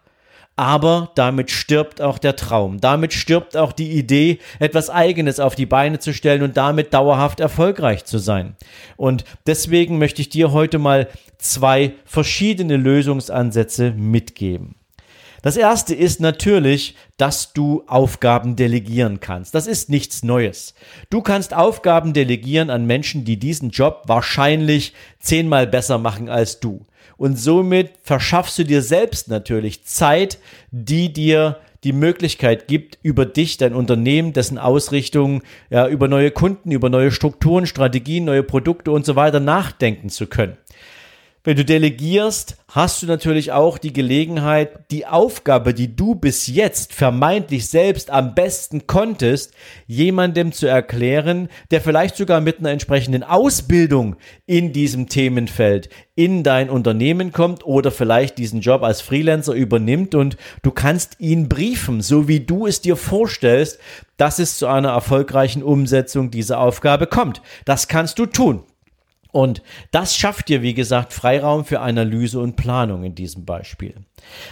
Aber 0.56 1.10
damit 1.16 1.50
stirbt 1.50 2.00
auch 2.00 2.18
der 2.18 2.36
Traum. 2.36 2.80
Damit 2.80 3.12
stirbt 3.12 3.56
auch 3.56 3.72
die 3.72 3.90
Idee, 3.90 4.38
etwas 4.60 4.88
Eigenes 4.88 5.40
auf 5.40 5.56
die 5.56 5.66
Beine 5.66 5.98
zu 5.98 6.14
stellen 6.14 6.42
und 6.42 6.56
damit 6.56 6.94
dauerhaft 6.94 7.40
erfolgreich 7.40 8.04
zu 8.04 8.18
sein. 8.18 8.54
Und 8.96 9.24
deswegen 9.46 9.98
möchte 9.98 10.22
ich 10.22 10.28
dir 10.28 10.52
heute 10.52 10.78
mal 10.78 11.08
zwei 11.38 11.94
verschiedene 12.04 12.76
Lösungsansätze 12.76 13.90
mitgeben. 13.90 14.76
Das 15.42 15.58
erste 15.58 15.94
ist 15.94 16.20
natürlich, 16.20 16.94
dass 17.18 17.52
du 17.52 17.82
Aufgaben 17.86 18.56
delegieren 18.56 19.20
kannst. 19.20 19.54
Das 19.54 19.66
ist 19.66 19.90
nichts 19.90 20.22
Neues. 20.22 20.72
Du 21.10 21.20
kannst 21.20 21.52
Aufgaben 21.52 22.14
delegieren 22.14 22.70
an 22.70 22.86
Menschen, 22.86 23.26
die 23.26 23.38
diesen 23.38 23.68
Job 23.70 24.04
wahrscheinlich 24.06 24.94
zehnmal 25.20 25.66
besser 25.66 25.98
machen 25.98 26.30
als 26.30 26.60
du 26.60 26.86
und 27.16 27.38
somit 27.38 27.90
verschaffst 28.02 28.58
du 28.58 28.64
dir 28.64 28.82
selbst 28.82 29.28
natürlich 29.28 29.84
Zeit, 29.84 30.38
die 30.70 31.12
dir 31.12 31.58
die 31.84 31.92
Möglichkeit 31.92 32.66
gibt, 32.66 32.98
über 33.02 33.26
dich, 33.26 33.58
dein 33.58 33.74
Unternehmen, 33.74 34.32
dessen 34.32 34.58
Ausrichtung, 34.58 35.42
ja, 35.68 35.86
über 35.86 36.08
neue 36.08 36.30
Kunden, 36.30 36.70
über 36.70 36.88
neue 36.88 37.10
Strukturen, 37.10 37.66
Strategien, 37.66 38.24
neue 38.24 38.42
Produkte 38.42 38.90
und 38.90 39.04
so 39.04 39.16
weiter 39.16 39.38
nachdenken 39.38 40.08
zu 40.08 40.26
können. 40.26 40.56
Wenn 41.46 41.58
du 41.58 41.64
delegierst, 41.66 42.56
hast 42.68 43.02
du 43.02 43.06
natürlich 43.06 43.52
auch 43.52 43.76
die 43.76 43.92
Gelegenheit, 43.92 44.90
die 44.90 45.04
Aufgabe, 45.04 45.74
die 45.74 45.94
du 45.94 46.14
bis 46.14 46.46
jetzt 46.46 46.94
vermeintlich 46.94 47.68
selbst 47.68 48.08
am 48.08 48.34
besten 48.34 48.86
konntest, 48.86 49.52
jemandem 49.86 50.52
zu 50.52 50.66
erklären, 50.66 51.50
der 51.70 51.82
vielleicht 51.82 52.16
sogar 52.16 52.40
mit 52.40 52.60
einer 52.60 52.70
entsprechenden 52.70 53.22
Ausbildung 53.22 54.16
in 54.46 54.72
diesem 54.72 55.10
Themenfeld 55.10 55.90
in 56.14 56.44
dein 56.44 56.70
Unternehmen 56.70 57.30
kommt 57.30 57.66
oder 57.66 57.90
vielleicht 57.90 58.38
diesen 58.38 58.62
Job 58.62 58.82
als 58.82 59.02
Freelancer 59.02 59.52
übernimmt 59.52 60.14
und 60.14 60.38
du 60.62 60.70
kannst 60.70 61.20
ihn 61.20 61.50
briefen, 61.50 62.00
so 62.00 62.26
wie 62.26 62.40
du 62.40 62.66
es 62.66 62.80
dir 62.80 62.96
vorstellst, 62.96 63.78
dass 64.16 64.38
es 64.38 64.56
zu 64.56 64.66
einer 64.66 64.92
erfolgreichen 64.92 65.62
Umsetzung 65.62 66.30
dieser 66.30 66.58
Aufgabe 66.58 67.06
kommt. 67.06 67.42
Das 67.66 67.86
kannst 67.86 68.18
du 68.18 68.24
tun. 68.24 68.62
Und 69.34 69.62
das 69.90 70.16
schafft 70.16 70.48
dir, 70.48 70.62
wie 70.62 70.74
gesagt, 70.74 71.12
Freiraum 71.12 71.64
für 71.64 71.80
Analyse 71.80 72.38
und 72.38 72.54
Planung 72.54 73.02
in 73.02 73.16
diesem 73.16 73.44
Beispiel. 73.44 73.94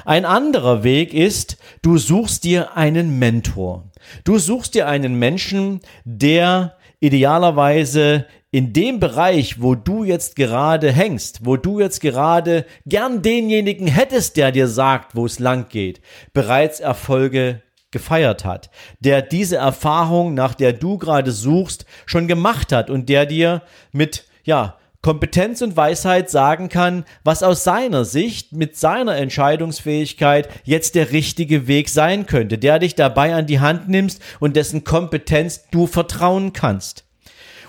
Ein 0.05 0.25
anderer 0.25 0.83
Weg 0.83 1.15
ist, 1.15 1.57
du 1.83 1.99
suchst 1.99 2.43
dir 2.43 2.77
einen 2.77 3.21
Mentor. 3.21 3.85
Du 4.25 4.39
suchst 4.39 4.75
dir 4.75 4.89
einen 4.89 5.21
Menschen, 5.21 5.83
der 6.05 6.75
idealerweise 6.99 8.27
in 8.51 8.73
dem 8.73 8.99
Bereich, 8.99 9.63
wo 9.63 9.77
du 9.77 10.03
jetzt 10.03 10.35
gerade 10.35 10.91
hängst, 10.91 11.47
wo 11.47 11.57
du 11.57 11.79
jetzt 11.79 12.01
gerade 12.01 12.67
gern 12.85 13.23
denjenigen 13.23 13.87
hättest, 13.87 14.37
der 14.37 14.51
dir 14.51 14.67
sagt, 14.67 15.15
wo 15.15 15.27
es 15.27 15.39
lang 15.39 15.69
geht, 15.69 16.01
bereits 16.33 16.81
Erfolge 16.81 17.63
gefeiert 17.93 18.45
hat, 18.45 18.69
der 18.99 19.23
diese 19.23 19.59
Erfahrung, 19.59 20.35
nach 20.35 20.55
der 20.55 20.73
du 20.73 20.99
gerade 20.99 21.31
suchst, 21.31 21.87
schon 22.05 22.27
gemacht 22.27 22.73
hat 22.73 22.91
und 22.91 23.09
der 23.09 23.27
dir 23.27 23.63
mit 23.93 24.25
ja, 24.45 24.77
Kompetenz 25.03 25.63
und 25.63 25.77
Weisheit 25.77 26.31
sagen 26.31 26.69
kann, 26.69 27.05
was 27.25 27.43
aus 27.43 27.65
seiner 27.65 28.05
Sicht 28.05 28.53
mit 28.53 28.77
seiner 28.77 29.17
Entscheidungsfähigkeit 29.17 30.49
jetzt 30.63 30.95
der 30.95 31.11
richtige 31.11 31.67
Weg 31.67 31.89
sein 31.89 32.27
könnte, 32.27 32.57
der 32.57 32.79
dich 32.79 32.95
dabei 32.95 33.35
an 33.35 33.47
die 33.47 33.59
Hand 33.59 33.89
nimmst 33.89 34.23
und 34.39 34.55
dessen 34.55 34.85
Kompetenz 34.85 35.65
du 35.73 35.89
vertrauen 35.89 36.53
kannst. 36.53 37.05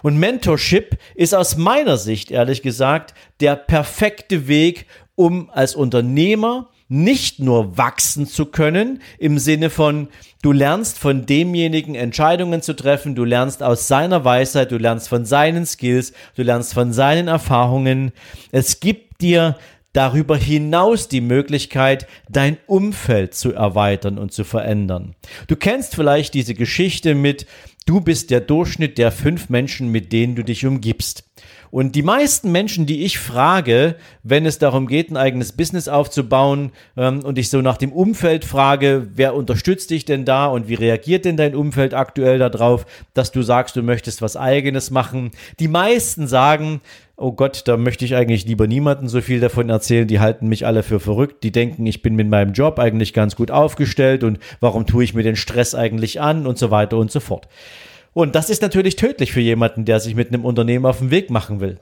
Und 0.03 0.19
Mentorship 0.19 0.99
ist 1.15 1.33
aus 1.33 1.57
meiner 1.57 1.97
Sicht, 1.97 2.29
ehrlich 2.29 2.61
gesagt, 2.61 3.15
der 3.39 3.55
perfekte 3.55 4.47
Weg, 4.47 4.85
um 5.15 5.49
als 5.49 5.73
Unternehmer 5.75 6.69
nicht 6.93 7.39
nur 7.39 7.75
wachsen 7.75 8.27
zu 8.27 8.45
können, 8.45 9.01
im 9.17 9.39
Sinne 9.39 9.71
von, 9.71 10.09
du 10.43 10.51
lernst 10.51 10.99
von 10.99 11.25
demjenigen 11.25 11.95
Entscheidungen 11.95 12.61
zu 12.61 12.75
treffen, 12.75 13.15
du 13.15 13.23
lernst 13.23 13.63
aus 13.63 13.87
seiner 13.87 14.23
Weisheit, 14.23 14.71
du 14.71 14.77
lernst 14.77 15.09
von 15.09 15.25
seinen 15.25 15.65
Skills, 15.65 16.13
du 16.35 16.43
lernst 16.43 16.75
von 16.75 16.93
seinen 16.93 17.27
Erfahrungen. 17.27 18.11
Es 18.51 18.79
gibt 18.79 19.21
dir 19.21 19.57
darüber 19.93 20.37
hinaus 20.37 21.07
die 21.07 21.21
Möglichkeit, 21.21 22.05
dein 22.29 22.57
Umfeld 22.67 23.33
zu 23.33 23.53
erweitern 23.53 24.19
und 24.19 24.31
zu 24.31 24.43
verändern. 24.43 25.15
Du 25.47 25.55
kennst 25.55 25.95
vielleicht 25.95 26.35
diese 26.35 26.53
Geschichte 26.53 27.15
mit, 27.15 27.47
du 27.87 28.01
bist 28.01 28.29
der 28.29 28.41
Durchschnitt 28.41 28.99
der 28.99 29.11
fünf 29.11 29.49
Menschen, 29.49 29.89
mit 29.89 30.11
denen 30.11 30.35
du 30.35 30.43
dich 30.43 30.63
umgibst. 30.63 31.23
Und 31.71 31.95
die 31.95 32.03
meisten 32.03 32.51
Menschen, 32.51 32.85
die 32.85 33.03
ich 33.03 33.19
frage, 33.19 33.95
wenn 34.21 34.45
es 34.45 34.59
darum 34.59 34.87
geht, 34.87 35.09
ein 35.09 35.17
eigenes 35.17 35.51
Business 35.51 35.87
aufzubauen 35.87 36.71
ähm, 36.95 37.23
und 37.23 37.37
ich 37.37 37.49
so 37.49 37.61
nach 37.61 37.77
dem 37.77 37.91
Umfeld 37.91 38.45
frage, 38.45 39.07
wer 39.15 39.35
unterstützt 39.35 39.89
dich 39.89 40.05
denn 40.05 40.25
da 40.25 40.45
und 40.47 40.67
wie 40.67 40.75
reagiert 40.75 41.25
denn 41.25 41.37
dein 41.37 41.55
Umfeld 41.55 41.93
aktuell 41.93 42.39
darauf, 42.39 42.85
dass 43.13 43.31
du 43.31 43.41
sagst, 43.41 43.75
du 43.75 43.81
möchtest 43.81 44.21
was 44.21 44.37
eigenes 44.37 44.91
machen, 44.91 45.31
die 45.59 45.67
meisten 45.67 46.27
sagen, 46.27 46.81
oh 47.15 47.31
Gott, 47.31 47.63
da 47.67 47.77
möchte 47.77 48.05
ich 48.05 48.15
eigentlich 48.15 48.45
lieber 48.45 48.67
niemanden 48.67 49.07
so 49.07 49.21
viel 49.21 49.39
davon 49.39 49.69
erzählen, 49.69 50.07
die 50.07 50.19
halten 50.19 50.47
mich 50.47 50.65
alle 50.65 50.83
für 50.83 50.99
verrückt, 50.99 51.43
die 51.43 51.51
denken, 51.51 51.85
ich 51.85 52.01
bin 52.01 52.15
mit 52.15 52.27
meinem 52.27 52.53
Job 52.53 52.79
eigentlich 52.79 53.13
ganz 53.13 53.35
gut 53.35 53.51
aufgestellt 53.51 54.23
und 54.23 54.39
warum 54.59 54.85
tue 54.85 55.03
ich 55.03 55.13
mir 55.13 55.23
den 55.23 55.35
Stress 55.35 55.75
eigentlich 55.75 56.21
an 56.21 56.47
und 56.47 56.57
so 56.57 56.71
weiter 56.71 56.97
und 56.97 57.11
so 57.11 57.19
fort. 57.19 57.47
Und 58.13 58.35
das 58.35 58.49
ist 58.49 58.61
natürlich 58.61 58.95
tödlich 58.95 59.31
für 59.31 59.41
jemanden, 59.41 59.85
der 59.85 59.99
sich 59.99 60.15
mit 60.15 60.29
einem 60.29 60.45
Unternehmen 60.45 60.85
auf 60.85 60.99
den 60.99 61.11
Weg 61.11 61.29
machen 61.29 61.59
will. 61.59 61.79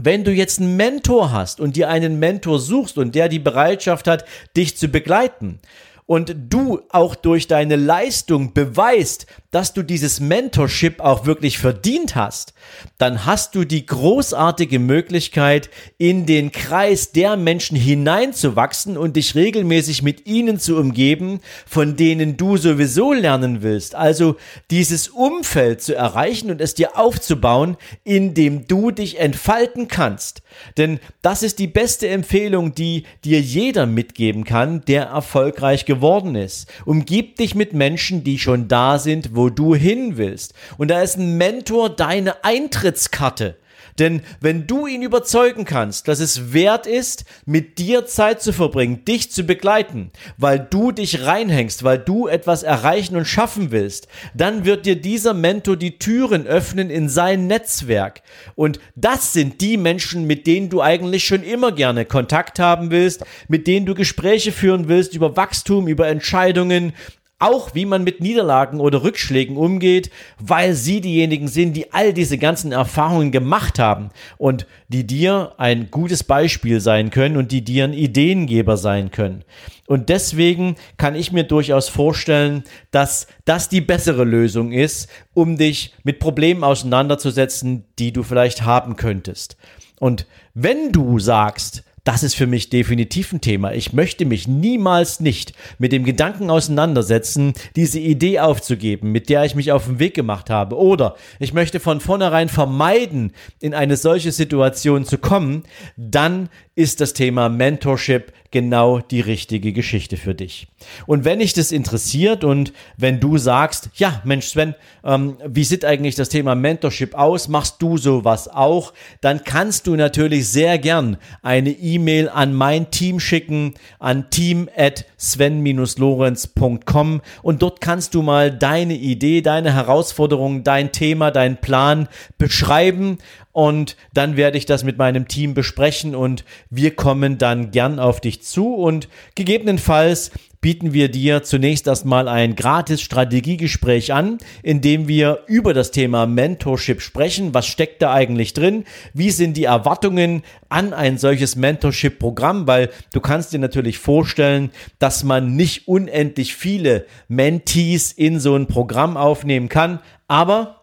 Wenn 0.00 0.24
du 0.24 0.30
jetzt 0.30 0.60
einen 0.60 0.76
Mentor 0.76 1.32
hast 1.32 1.58
und 1.58 1.76
dir 1.76 1.88
einen 1.88 2.18
Mentor 2.18 2.58
suchst 2.58 2.98
und 2.98 3.14
der 3.14 3.28
die 3.28 3.38
Bereitschaft 3.38 4.06
hat, 4.06 4.24
dich 4.56 4.76
zu 4.76 4.88
begleiten, 4.88 5.58
und 6.06 6.36
du 6.50 6.80
auch 6.90 7.16
durch 7.16 7.48
deine 7.48 7.74
Leistung 7.74 8.52
beweist, 8.54 9.26
dass 9.50 9.72
du 9.72 9.82
dieses 9.82 10.20
Mentorship 10.20 11.00
auch 11.00 11.26
wirklich 11.26 11.58
verdient 11.58 12.14
hast, 12.14 12.52
dann 12.98 13.24
hast 13.24 13.54
du 13.54 13.64
die 13.64 13.86
großartige 13.86 14.78
Möglichkeit, 14.78 15.70
in 15.98 16.26
den 16.26 16.52
Kreis 16.52 17.10
der 17.12 17.36
Menschen 17.36 17.76
hineinzuwachsen 17.76 18.96
und 18.96 19.16
dich 19.16 19.34
regelmäßig 19.34 20.02
mit 20.02 20.26
ihnen 20.26 20.60
zu 20.60 20.76
umgeben, 20.76 21.40
von 21.66 21.96
denen 21.96 22.36
du 22.36 22.56
sowieso 22.56 23.12
lernen 23.12 23.62
willst. 23.62 23.94
Also 23.94 24.36
dieses 24.70 25.08
Umfeld 25.08 25.82
zu 25.82 25.94
erreichen 25.94 26.50
und 26.50 26.60
es 26.60 26.74
dir 26.74 26.98
aufzubauen, 26.98 27.76
in 28.04 28.34
dem 28.34 28.68
du 28.68 28.90
dich 28.90 29.18
entfalten 29.18 29.88
kannst. 29.88 30.42
Denn 30.76 31.00
das 31.22 31.42
ist 31.42 31.58
die 31.58 31.66
beste 31.66 32.08
Empfehlung, 32.08 32.74
die 32.74 33.04
dir 33.24 33.40
jeder 33.40 33.86
mitgeben 33.86 34.44
kann, 34.44 34.84
der 34.84 35.04
erfolgreich 35.04 35.84
geworden 35.84 35.95
ist. 36.34 36.68
Umgib 36.84 37.36
dich 37.36 37.54
mit 37.54 37.72
Menschen, 37.72 38.24
die 38.24 38.38
schon 38.38 38.68
da 38.68 38.98
sind, 38.98 39.34
wo 39.34 39.50
du 39.50 39.74
hin 39.74 40.16
willst. 40.16 40.54
Und 40.78 40.88
da 40.88 41.02
ist 41.02 41.16
ein 41.16 41.36
Mentor 41.36 41.90
deine 41.90 42.44
Eintrittskarte. 42.44 43.56
Denn 43.98 44.22
wenn 44.40 44.66
du 44.66 44.86
ihn 44.86 45.02
überzeugen 45.02 45.64
kannst, 45.64 46.08
dass 46.08 46.20
es 46.20 46.52
wert 46.52 46.86
ist, 46.86 47.24
mit 47.44 47.78
dir 47.78 48.06
Zeit 48.06 48.42
zu 48.42 48.52
verbringen, 48.52 49.04
dich 49.04 49.32
zu 49.32 49.44
begleiten, 49.44 50.10
weil 50.36 50.58
du 50.58 50.92
dich 50.92 51.24
reinhängst, 51.24 51.84
weil 51.84 51.98
du 51.98 52.26
etwas 52.26 52.62
erreichen 52.62 53.16
und 53.16 53.26
schaffen 53.26 53.70
willst, 53.70 54.08
dann 54.34 54.64
wird 54.64 54.86
dir 54.86 54.96
dieser 54.96 55.34
Mentor 55.34 55.76
die 55.76 55.98
Türen 55.98 56.46
öffnen 56.46 56.90
in 56.90 57.08
sein 57.08 57.46
Netzwerk. 57.46 58.22
Und 58.54 58.80
das 58.94 59.32
sind 59.32 59.60
die 59.60 59.76
Menschen, 59.76 60.26
mit 60.26 60.46
denen 60.46 60.68
du 60.68 60.82
eigentlich 60.82 61.26
schon 61.26 61.42
immer 61.42 61.72
gerne 61.72 62.04
Kontakt 62.04 62.58
haben 62.58 62.90
willst, 62.90 63.24
mit 63.48 63.66
denen 63.66 63.86
du 63.86 63.94
Gespräche 63.94 64.52
führen 64.52 64.88
willst 64.88 65.14
über 65.14 65.36
Wachstum, 65.36 65.88
über 65.88 66.08
Entscheidungen, 66.08 66.92
auch 67.38 67.74
wie 67.74 67.84
man 67.84 68.02
mit 68.02 68.20
Niederlagen 68.20 68.80
oder 68.80 69.02
Rückschlägen 69.02 69.56
umgeht, 69.56 70.10
weil 70.38 70.72
sie 70.72 71.02
diejenigen 71.02 71.48
sind, 71.48 71.74
die 71.74 71.92
all 71.92 72.14
diese 72.14 72.38
ganzen 72.38 72.72
Erfahrungen 72.72 73.30
gemacht 73.30 73.78
haben 73.78 74.08
und 74.38 74.66
die 74.88 75.06
dir 75.06 75.52
ein 75.58 75.90
gutes 75.90 76.24
Beispiel 76.24 76.80
sein 76.80 77.10
können 77.10 77.36
und 77.36 77.52
die 77.52 77.62
dir 77.62 77.84
ein 77.84 77.92
Ideengeber 77.92 78.78
sein 78.78 79.10
können. 79.10 79.44
Und 79.86 80.08
deswegen 80.08 80.76
kann 80.96 81.14
ich 81.14 81.30
mir 81.30 81.44
durchaus 81.44 81.88
vorstellen, 81.88 82.64
dass 82.90 83.26
das 83.44 83.68
die 83.68 83.82
bessere 83.82 84.24
Lösung 84.24 84.72
ist, 84.72 85.08
um 85.34 85.58
dich 85.58 85.94
mit 86.04 86.18
Problemen 86.18 86.64
auseinanderzusetzen, 86.64 87.84
die 87.98 88.12
du 88.12 88.22
vielleicht 88.22 88.62
haben 88.62 88.96
könntest. 88.96 89.56
Und 90.00 90.26
wenn 90.54 90.90
du 90.90 91.18
sagst, 91.18 91.84
das 92.06 92.22
ist 92.22 92.36
für 92.36 92.46
mich 92.46 92.70
definitiv 92.70 93.32
ein 93.32 93.40
Thema. 93.40 93.72
Ich 93.72 93.92
möchte 93.92 94.26
mich 94.26 94.46
niemals 94.46 95.18
nicht 95.18 95.54
mit 95.78 95.90
dem 95.90 96.04
Gedanken 96.04 96.50
auseinandersetzen, 96.50 97.52
diese 97.74 97.98
Idee 97.98 98.38
aufzugeben, 98.38 99.10
mit 99.10 99.28
der 99.28 99.44
ich 99.44 99.56
mich 99.56 99.72
auf 99.72 99.86
den 99.86 99.98
Weg 99.98 100.14
gemacht 100.14 100.48
habe. 100.48 100.78
Oder 100.78 101.16
ich 101.40 101.52
möchte 101.52 101.80
von 101.80 102.00
vornherein 102.00 102.48
vermeiden, 102.48 103.32
in 103.60 103.74
eine 103.74 103.96
solche 103.96 104.30
Situation 104.30 105.04
zu 105.04 105.18
kommen. 105.18 105.64
Dann 105.96 106.48
ist 106.76 107.00
das 107.00 107.14
Thema 107.14 107.48
Mentorship 107.48 108.32
genau 108.50 109.00
die 109.00 109.20
richtige 109.20 109.72
Geschichte 109.72 110.16
für 110.16 110.34
dich. 110.34 110.68
Und 111.06 111.24
wenn 111.24 111.40
dich 111.40 111.52
das 111.52 111.72
interessiert 111.72 112.44
und 112.44 112.72
wenn 112.96 113.18
du 113.18 113.38
sagst, 113.38 113.90
ja, 113.96 114.20
Mensch, 114.24 114.46
Sven, 114.46 114.74
ähm, 115.04 115.36
wie 115.46 115.64
sieht 115.64 115.84
eigentlich 115.84 116.14
das 116.14 116.28
Thema 116.28 116.54
Mentorship 116.54 117.14
aus? 117.14 117.48
Machst 117.48 117.76
du 117.80 117.98
sowas 117.98 118.48
auch? 118.48 118.92
Dann 119.20 119.42
kannst 119.44 119.86
du 119.86 119.96
natürlich 119.96 120.48
sehr 120.48 120.78
gern 120.78 121.16
eine 121.42 121.70
E-Mail 121.70 122.28
an 122.28 122.54
mein 122.54 122.90
Team 122.90 123.20
schicken, 123.20 123.74
an 123.98 124.30
team 124.30 124.68
at 124.76 125.06
sven-lorenz.com 125.18 127.20
und 127.42 127.62
dort 127.62 127.80
kannst 127.80 128.14
du 128.14 128.22
mal 128.22 128.50
deine 128.50 128.94
Idee, 128.94 129.40
deine 129.40 129.72
Herausforderung, 129.72 130.62
dein 130.62 130.92
Thema, 130.92 131.30
dein 131.30 131.60
Plan 131.60 132.08
beschreiben 132.38 133.18
und 133.56 133.96
dann 134.12 134.36
werde 134.36 134.58
ich 134.58 134.66
das 134.66 134.84
mit 134.84 134.98
meinem 134.98 135.28
Team 135.28 135.54
besprechen 135.54 136.14
und 136.14 136.44
wir 136.68 136.94
kommen 136.94 137.38
dann 137.38 137.70
gern 137.70 137.98
auf 137.98 138.20
dich 138.20 138.42
zu 138.42 138.74
und 138.74 139.08
gegebenenfalls 139.34 140.30
bieten 140.60 140.92
wir 140.92 141.10
dir 141.10 141.42
zunächst 141.42 141.86
erstmal 141.86 142.28
ein 142.28 142.54
gratis 142.54 143.00
Strategiegespräch 143.00 144.12
an, 144.12 144.36
in 144.62 144.82
dem 144.82 145.08
wir 145.08 145.44
über 145.46 145.72
das 145.72 145.90
Thema 145.90 146.26
Mentorship 146.26 147.00
sprechen. 147.00 147.54
Was 147.54 147.66
steckt 147.66 148.02
da 148.02 148.12
eigentlich 148.12 148.52
drin? 148.52 148.84
Wie 149.14 149.30
sind 149.30 149.56
die 149.56 149.64
Erwartungen 149.64 150.42
an 150.68 150.92
ein 150.92 151.16
solches 151.16 151.56
Mentorship-Programm? 151.56 152.66
Weil 152.66 152.90
du 153.14 153.20
kannst 153.22 153.54
dir 153.54 153.58
natürlich 153.58 153.96
vorstellen, 153.96 154.70
dass 154.98 155.24
man 155.24 155.56
nicht 155.56 155.88
unendlich 155.88 156.54
viele 156.54 157.06
Mentees 157.28 158.12
in 158.12 158.38
so 158.38 158.54
ein 158.54 158.66
Programm 158.66 159.16
aufnehmen 159.16 159.70
kann. 159.70 160.00
Aber 160.28 160.82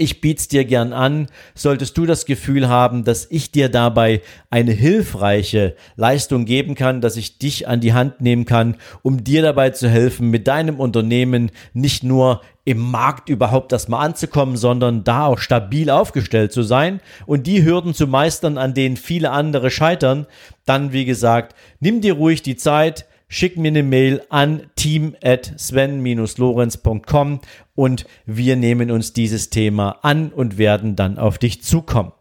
ich 0.00 0.20
biete 0.20 0.40
es 0.40 0.48
dir 0.48 0.64
gern 0.64 0.92
an. 0.92 1.28
Solltest 1.54 1.96
du 1.98 2.06
das 2.06 2.24
Gefühl 2.24 2.68
haben, 2.68 3.04
dass 3.04 3.26
ich 3.30 3.52
dir 3.52 3.68
dabei 3.68 4.22
eine 4.48 4.72
hilfreiche 4.72 5.76
Leistung 5.96 6.46
geben 6.46 6.74
kann, 6.74 7.00
dass 7.00 7.16
ich 7.16 7.38
dich 7.38 7.68
an 7.68 7.80
die 7.80 7.92
Hand 7.92 8.20
nehmen 8.20 8.46
kann, 8.46 8.76
um 9.02 9.22
dir 9.22 9.42
dabei 9.42 9.70
zu 9.70 9.88
helfen, 9.88 10.30
mit 10.30 10.48
deinem 10.48 10.80
Unternehmen 10.80 11.50
nicht 11.74 12.02
nur 12.02 12.40
im 12.64 12.78
Markt 12.78 13.28
überhaupt 13.28 13.72
erstmal 13.72 14.06
anzukommen, 14.06 14.56
sondern 14.56 15.04
da 15.04 15.26
auch 15.26 15.38
stabil 15.38 15.90
aufgestellt 15.90 16.52
zu 16.52 16.62
sein 16.62 17.00
und 17.26 17.46
die 17.46 17.64
Hürden 17.64 17.94
zu 17.94 18.06
meistern, 18.06 18.58
an 18.58 18.74
denen 18.74 18.96
viele 18.96 19.30
andere 19.30 19.70
scheitern, 19.70 20.26
dann 20.64 20.92
wie 20.92 21.04
gesagt, 21.04 21.54
nimm 21.80 22.00
dir 22.00 22.14
ruhig 22.14 22.42
die 22.42 22.56
Zeit, 22.56 23.06
schick 23.30 23.56
mir 23.56 23.68
eine 23.68 23.82
Mail 23.82 24.22
an 24.28 24.64
team 24.76 25.16
at 25.22 25.54
sven-lorenz.com 25.56 27.40
und 27.74 28.06
wir 28.26 28.56
nehmen 28.56 28.90
uns 28.90 29.14
dieses 29.14 29.48
Thema 29.48 30.00
an 30.02 30.30
und 30.30 30.58
werden 30.58 30.96
dann 30.96 31.16
auf 31.16 31.38
dich 31.38 31.62
zukommen. 31.62 32.12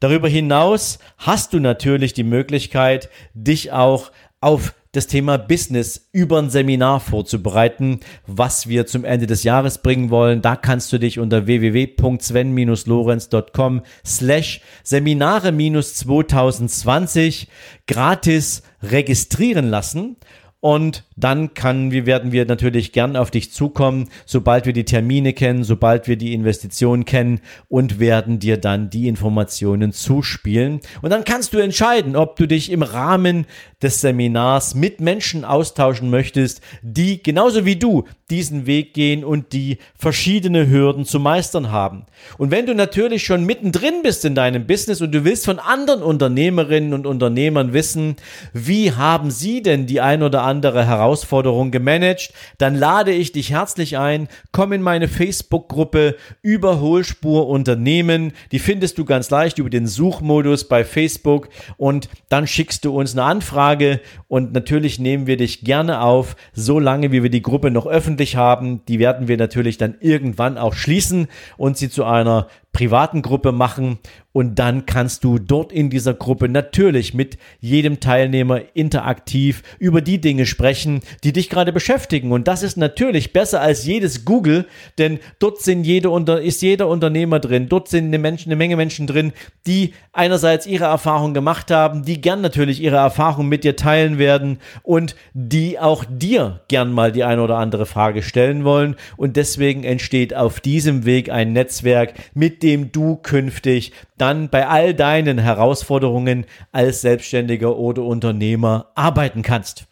Darüber 0.00 0.28
hinaus 0.28 0.98
hast 1.16 1.54
du 1.54 1.60
natürlich 1.60 2.12
die 2.12 2.24
Möglichkeit, 2.24 3.08
dich 3.32 3.72
auch 3.72 4.10
auf 4.40 4.74
das 4.92 5.06
Thema 5.06 5.38
Business 5.38 6.08
über 6.12 6.38
ein 6.38 6.50
Seminar 6.50 6.98
vorzubereiten, 6.98 8.00
was 8.26 8.66
wir 8.68 8.86
zum 8.86 9.04
Ende 9.04 9.28
des 9.28 9.44
Jahres 9.44 9.78
bringen 9.78 10.10
wollen. 10.10 10.42
Da 10.42 10.56
kannst 10.56 10.92
du 10.92 10.98
dich 10.98 11.20
unter 11.20 11.46
www.sven-lorenz.com 11.46 13.82
slash 14.04 14.60
Seminare-2020 14.84 17.46
gratis 17.86 18.64
registrieren 18.82 19.68
lassen. 19.68 20.16
Und 20.60 21.04
dann 21.16 21.54
kann, 21.54 21.90
wir 21.90 22.04
werden 22.04 22.32
wir 22.32 22.44
natürlich 22.44 22.92
gern 22.92 23.16
auf 23.16 23.30
dich 23.30 23.50
zukommen, 23.50 24.10
sobald 24.26 24.66
wir 24.66 24.74
die 24.74 24.84
Termine 24.84 25.32
kennen, 25.32 25.64
sobald 25.64 26.06
wir 26.06 26.16
die 26.16 26.34
Investitionen 26.34 27.06
kennen 27.06 27.40
und 27.68 27.98
werden 27.98 28.38
dir 28.38 28.58
dann 28.58 28.90
die 28.90 29.08
Informationen 29.08 29.92
zuspielen. 29.92 30.80
Und 31.00 31.10
dann 31.10 31.24
kannst 31.24 31.54
du 31.54 31.58
entscheiden, 31.58 32.14
ob 32.14 32.36
du 32.36 32.46
dich 32.46 32.70
im 32.70 32.82
Rahmen 32.82 33.46
des 33.82 34.02
Seminars 34.02 34.74
mit 34.74 35.00
Menschen 35.00 35.46
austauschen 35.46 36.10
möchtest, 36.10 36.60
die 36.82 37.22
genauso 37.22 37.64
wie 37.64 37.76
du 37.76 38.04
diesen 38.30 38.66
Weg 38.66 38.94
gehen 38.94 39.24
und 39.24 39.52
die 39.52 39.78
verschiedene 39.96 40.68
Hürden 40.68 41.04
zu 41.04 41.18
meistern 41.20 41.70
haben. 41.70 42.06
Und 42.38 42.50
wenn 42.50 42.66
du 42.66 42.74
natürlich 42.74 43.24
schon 43.24 43.44
mittendrin 43.44 44.02
bist 44.02 44.24
in 44.24 44.34
deinem 44.34 44.66
Business 44.66 45.00
und 45.00 45.12
du 45.12 45.24
willst 45.24 45.44
von 45.44 45.58
anderen 45.58 46.02
Unternehmerinnen 46.02 46.94
und 46.94 47.06
Unternehmern 47.06 47.72
wissen, 47.72 48.16
wie 48.52 48.92
haben 48.92 49.30
sie 49.30 49.62
denn 49.62 49.86
die 49.86 50.00
ein 50.00 50.22
oder 50.22 50.42
andere 50.42 50.86
Herausforderung 50.86 51.70
gemanagt, 51.70 52.32
dann 52.58 52.74
lade 52.74 53.12
ich 53.12 53.32
dich 53.32 53.50
herzlich 53.50 53.98
ein, 53.98 54.28
komm 54.52 54.72
in 54.72 54.82
meine 54.82 55.08
Facebook-Gruppe 55.08 56.16
Überholspur 56.42 57.48
Unternehmen. 57.48 58.32
Die 58.52 58.58
findest 58.58 58.98
du 58.98 59.04
ganz 59.04 59.30
leicht 59.30 59.58
über 59.58 59.70
den 59.70 59.86
Suchmodus 59.86 60.68
bei 60.68 60.84
Facebook 60.84 61.48
und 61.76 62.08
dann 62.28 62.46
schickst 62.46 62.84
du 62.84 62.96
uns 62.96 63.12
eine 63.12 63.24
Anfrage 63.24 64.00
und 64.28 64.52
natürlich 64.52 64.98
nehmen 64.98 65.26
wir 65.26 65.36
dich 65.36 65.64
gerne 65.64 66.00
auf, 66.02 66.36
solange 66.52 67.12
wie 67.12 67.22
wir 67.22 67.30
die 67.30 67.42
Gruppe 67.42 67.70
noch 67.70 67.86
öffentlich 67.86 68.19
haben. 68.36 68.84
Die 68.86 68.98
werden 68.98 69.28
wir 69.28 69.36
natürlich 69.36 69.78
dann 69.78 69.96
irgendwann 70.00 70.58
auch 70.58 70.74
schließen 70.74 71.28
und 71.56 71.76
sie 71.76 71.90
zu 71.90 72.04
einer 72.04 72.48
privaten 72.72 73.22
Gruppe 73.22 73.52
machen 73.52 73.98
und 74.32 74.60
dann 74.60 74.86
kannst 74.86 75.24
du 75.24 75.38
dort 75.38 75.72
in 75.72 75.90
dieser 75.90 76.14
Gruppe 76.14 76.48
natürlich 76.48 77.14
mit 77.14 77.36
jedem 77.58 77.98
Teilnehmer 77.98 78.60
interaktiv 78.74 79.64
über 79.80 80.00
die 80.00 80.20
Dinge 80.20 80.46
sprechen, 80.46 81.00
die 81.24 81.32
dich 81.32 81.50
gerade 81.50 81.72
beschäftigen. 81.72 82.30
Und 82.30 82.46
das 82.46 82.62
ist 82.62 82.76
natürlich 82.76 83.32
besser 83.32 83.60
als 83.60 83.84
jedes 83.84 84.24
Google, 84.24 84.66
denn 84.98 85.18
dort 85.40 85.60
sind 85.62 85.82
jede 85.82 86.10
unter, 86.10 86.40
ist 86.40 86.62
jeder 86.62 86.86
Unternehmer 86.86 87.40
drin. 87.40 87.68
Dort 87.68 87.88
sind 87.88 88.06
eine, 88.06 88.18
Menschen, 88.18 88.50
eine 88.50 88.56
Menge 88.56 88.76
Menschen 88.76 89.08
drin, 89.08 89.32
die 89.66 89.94
einerseits 90.12 90.64
ihre 90.66 90.84
Erfahrungen 90.84 91.34
gemacht 91.34 91.72
haben, 91.72 92.04
die 92.04 92.20
gern 92.20 92.40
natürlich 92.40 92.80
ihre 92.80 92.96
Erfahrungen 92.96 93.48
mit 93.48 93.64
dir 93.64 93.74
teilen 93.74 94.18
werden 94.18 94.58
und 94.84 95.16
die 95.34 95.80
auch 95.80 96.04
dir 96.08 96.60
gern 96.68 96.92
mal 96.92 97.10
die 97.10 97.24
eine 97.24 97.42
oder 97.42 97.58
andere 97.58 97.84
Frage 97.84 98.22
stellen 98.22 98.62
wollen. 98.62 98.94
Und 99.16 99.36
deswegen 99.36 99.82
entsteht 99.82 100.34
auf 100.34 100.60
diesem 100.60 101.04
Weg 101.04 101.30
ein 101.30 101.52
Netzwerk, 101.52 102.14
mit 102.34 102.59
dem 102.62 102.92
du 102.92 103.16
künftig 103.16 103.92
dann 104.18 104.48
bei 104.48 104.66
all 104.66 104.94
deinen 104.94 105.38
Herausforderungen 105.38 106.46
als 106.72 107.00
Selbstständiger 107.00 107.76
oder 107.76 108.02
Unternehmer 108.02 108.92
arbeiten 108.94 109.42
kannst. 109.42 109.89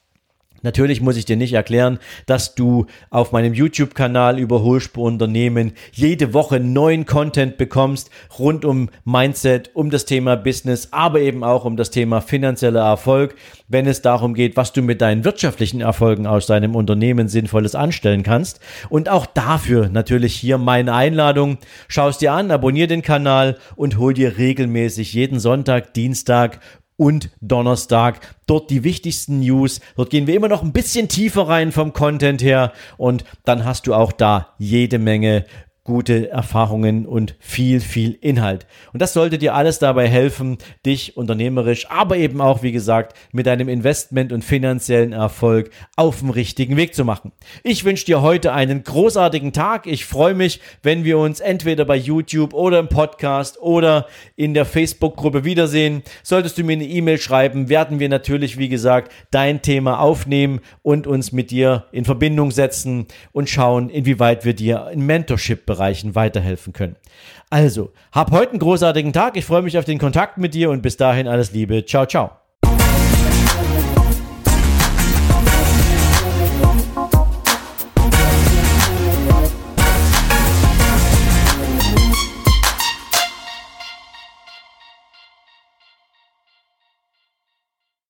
Natürlich 0.63 1.01
muss 1.01 1.17
ich 1.17 1.25
dir 1.25 1.37
nicht 1.37 1.53
erklären, 1.53 1.99
dass 2.27 2.55
du 2.55 2.87
auf 3.11 3.33
meinem 3.33 3.55
YouTube-Kanal 3.55 4.39
über 4.39 4.63
Hohlspurunternehmen 4.63 5.73
jede 5.93 6.35
Woche 6.35 6.61
neuen 6.61 7.07
Content 7.07 7.57
bekommst 7.57 8.11
rund 8.39 8.65
um 8.65 8.91
Mindset, 9.05 9.71
um 9.75 9.91
das 9.91 10.05
Thema 10.05 10.37
Business, 10.37 10.89
aber 10.91 11.21
eben 11.21 11.45
auch 11.45 11.65
um 11.65 11.77
das 11.77 11.91
Thema 11.91 12.21
finanzieller 12.21 12.85
Erfolg, 12.85 13.37
wenn 13.69 13.87
es 13.87 14.03
darum 14.03 14.35
geht, 14.35 14.57
was 14.57 14.73
du 14.73 14.83
mit 14.83 15.01
deinen 15.01 15.25
wirtschaftlichen 15.25 15.81
Erfolgen 15.81 16.27
aus 16.27 16.47
deinem 16.47 16.75
Unternehmen 16.75 17.29
sinnvolles 17.29 17.75
anstellen 17.75 18.23
kannst. 18.23 18.61
Und 18.89 19.09
auch 19.09 19.27
dafür 19.27 19.89
natürlich 19.89 20.35
hier 20.35 20.59
meine 20.59 20.95
Einladung. 20.95 21.59
Schau 21.87 22.09
es 22.09 22.19
dir 22.19 22.33
an, 22.33 22.51
abonniere 22.51 22.89
den 22.89 23.03
Kanal 23.03 23.59
und 23.77 23.99
hol 23.99 24.15
dir 24.15 24.39
regelmäßig 24.39 25.13
jeden 25.13 25.39
Sonntag, 25.39 25.95
Dienstag 25.95 26.61
und 26.99 27.31
Donnerstag. 27.41 28.35
Dort 28.47 28.69
die 28.69 28.85
wichtigsten 28.85 29.39
News. 29.41 29.81
Dort 29.97 30.11
gehen 30.11 30.27
wir 30.27 30.35
immer 30.35 30.49
noch 30.49 30.63
ein 30.63 30.73
bisschen 30.73 31.09
tiefer 31.09 31.49
rein 31.49 31.73
vom 31.73 31.95
Content 31.95 32.43
her 32.43 32.73
und 32.99 33.25
dann 33.45 33.65
hast 33.65 33.87
du 33.87 33.95
auch 33.95 34.13
da 34.13 34.55
jede 34.59 34.99
Menge 34.99 35.47
gute 35.89 36.29
Erfahrungen 36.29 37.07
und 37.07 37.35
viel, 37.39 37.81
viel 37.81 38.19
Inhalt. 38.21 38.67
Und 38.93 39.01
das 39.01 39.15
sollte 39.15 39.39
dir 39.39 39.55
alles 39.55 39.79
dabei 39.79 40.07
helfen, 40.07 40.59
dich 40.85 41.17
unternehmerisch, 41.17 41.91
aber 41.91 42.19
eben 42.19 42.43
auch, 42.43 42.63
wie 42.63 42.73
gesagt, 42.73 43.17
mit 43.33 43.47
deinem 43.47 43.71
Investment 43.71 44.31
und 44.35 44.45
finanziellen 44.45 45.15
Erfolg 45.15 45.71
auf 45.97 46.19
dem 46.19 46.29
richtigen 46.29 46.77
Weg 46.77 46.95
zu 46.95 47.07
machen. 47.07 47.33
Ich 47.63 47.87
wünsche 47.87 48.05
dir 48.05 48.21
heute 48.21 48.53
einen 48.53 48.85
großartigen 48.85 49.55
Tag. 49.55 49.87
Ich 49.87 50.05
freue 50.05 50.35
mich, 50.35 50.61
wenn 50.83 51.05
wir 51.05 51.17
uns 51.17 51.41
entweder 51.41 51.87
bei 51.87 51.97
YouTube 51.97 52.53
oder 52.53 52.81
im 52.81 52.91
Podcast 52.91 53.59
oder 53.59 54.09
in 54.37 54.53
der 54.53 54.67
Facebook-Gruppe 54.67 55.45
wiedersehen. 55.45 56.03
Solltest 56.23 56.59
du 56.59 56.65
mir 56.65 56.75
eine 56.75 56.85
E-Mail 56.85 57.17
schreiben, 57.17 57.71
werden 57.71 57.99
wir 57.99 58.11
natürlich, 58.11 58.59
wie 58.59 58.69
gesagt, 58.69 59.11
dein 59.31 59.63
Thema 59.63 60.01
aufnehmen 60.01 60.61
und 60.83 61.07
uns 61.07 61.33
mit 61.33 61.51
dir 61.51 61.87
in 61.93 62.05
Verbindung 62.05 62.51
setzen 62.51 63.07
und 63.33 63.49
schauen, 63.49 63.89
inwieweit 63.89 64.45
wir 64.45 64.53
dir 64.53 64.91
in 64.93 65.07
Mentorship-Bereichen 65.79 66.15
weiterhelfen 66.15 66.73
können. 66.73 66.97
Also, 67.51 67.93
hab 68.13 68.31
heute 68.31 68.51
einen 68.51 68.59
großartigen 68.59 69.13
Tag. 69.13 69.37
Ich 69.37 69.45
freue 69.45 69.63
mich 69.63 69.79
auf 69.79 69.85
den 69.85 69.99
Kontakt 69.99 70.39
mit 70.39 70.55
dir 70.55 70.71
und 70.71 70.83
bis 70.83 70.97
dahin 70.97 71.29
alles 71.29 71.53
Liebe. 71.53 71.85
Ciao, 71.85 72.07
ciao. 72.07 72.48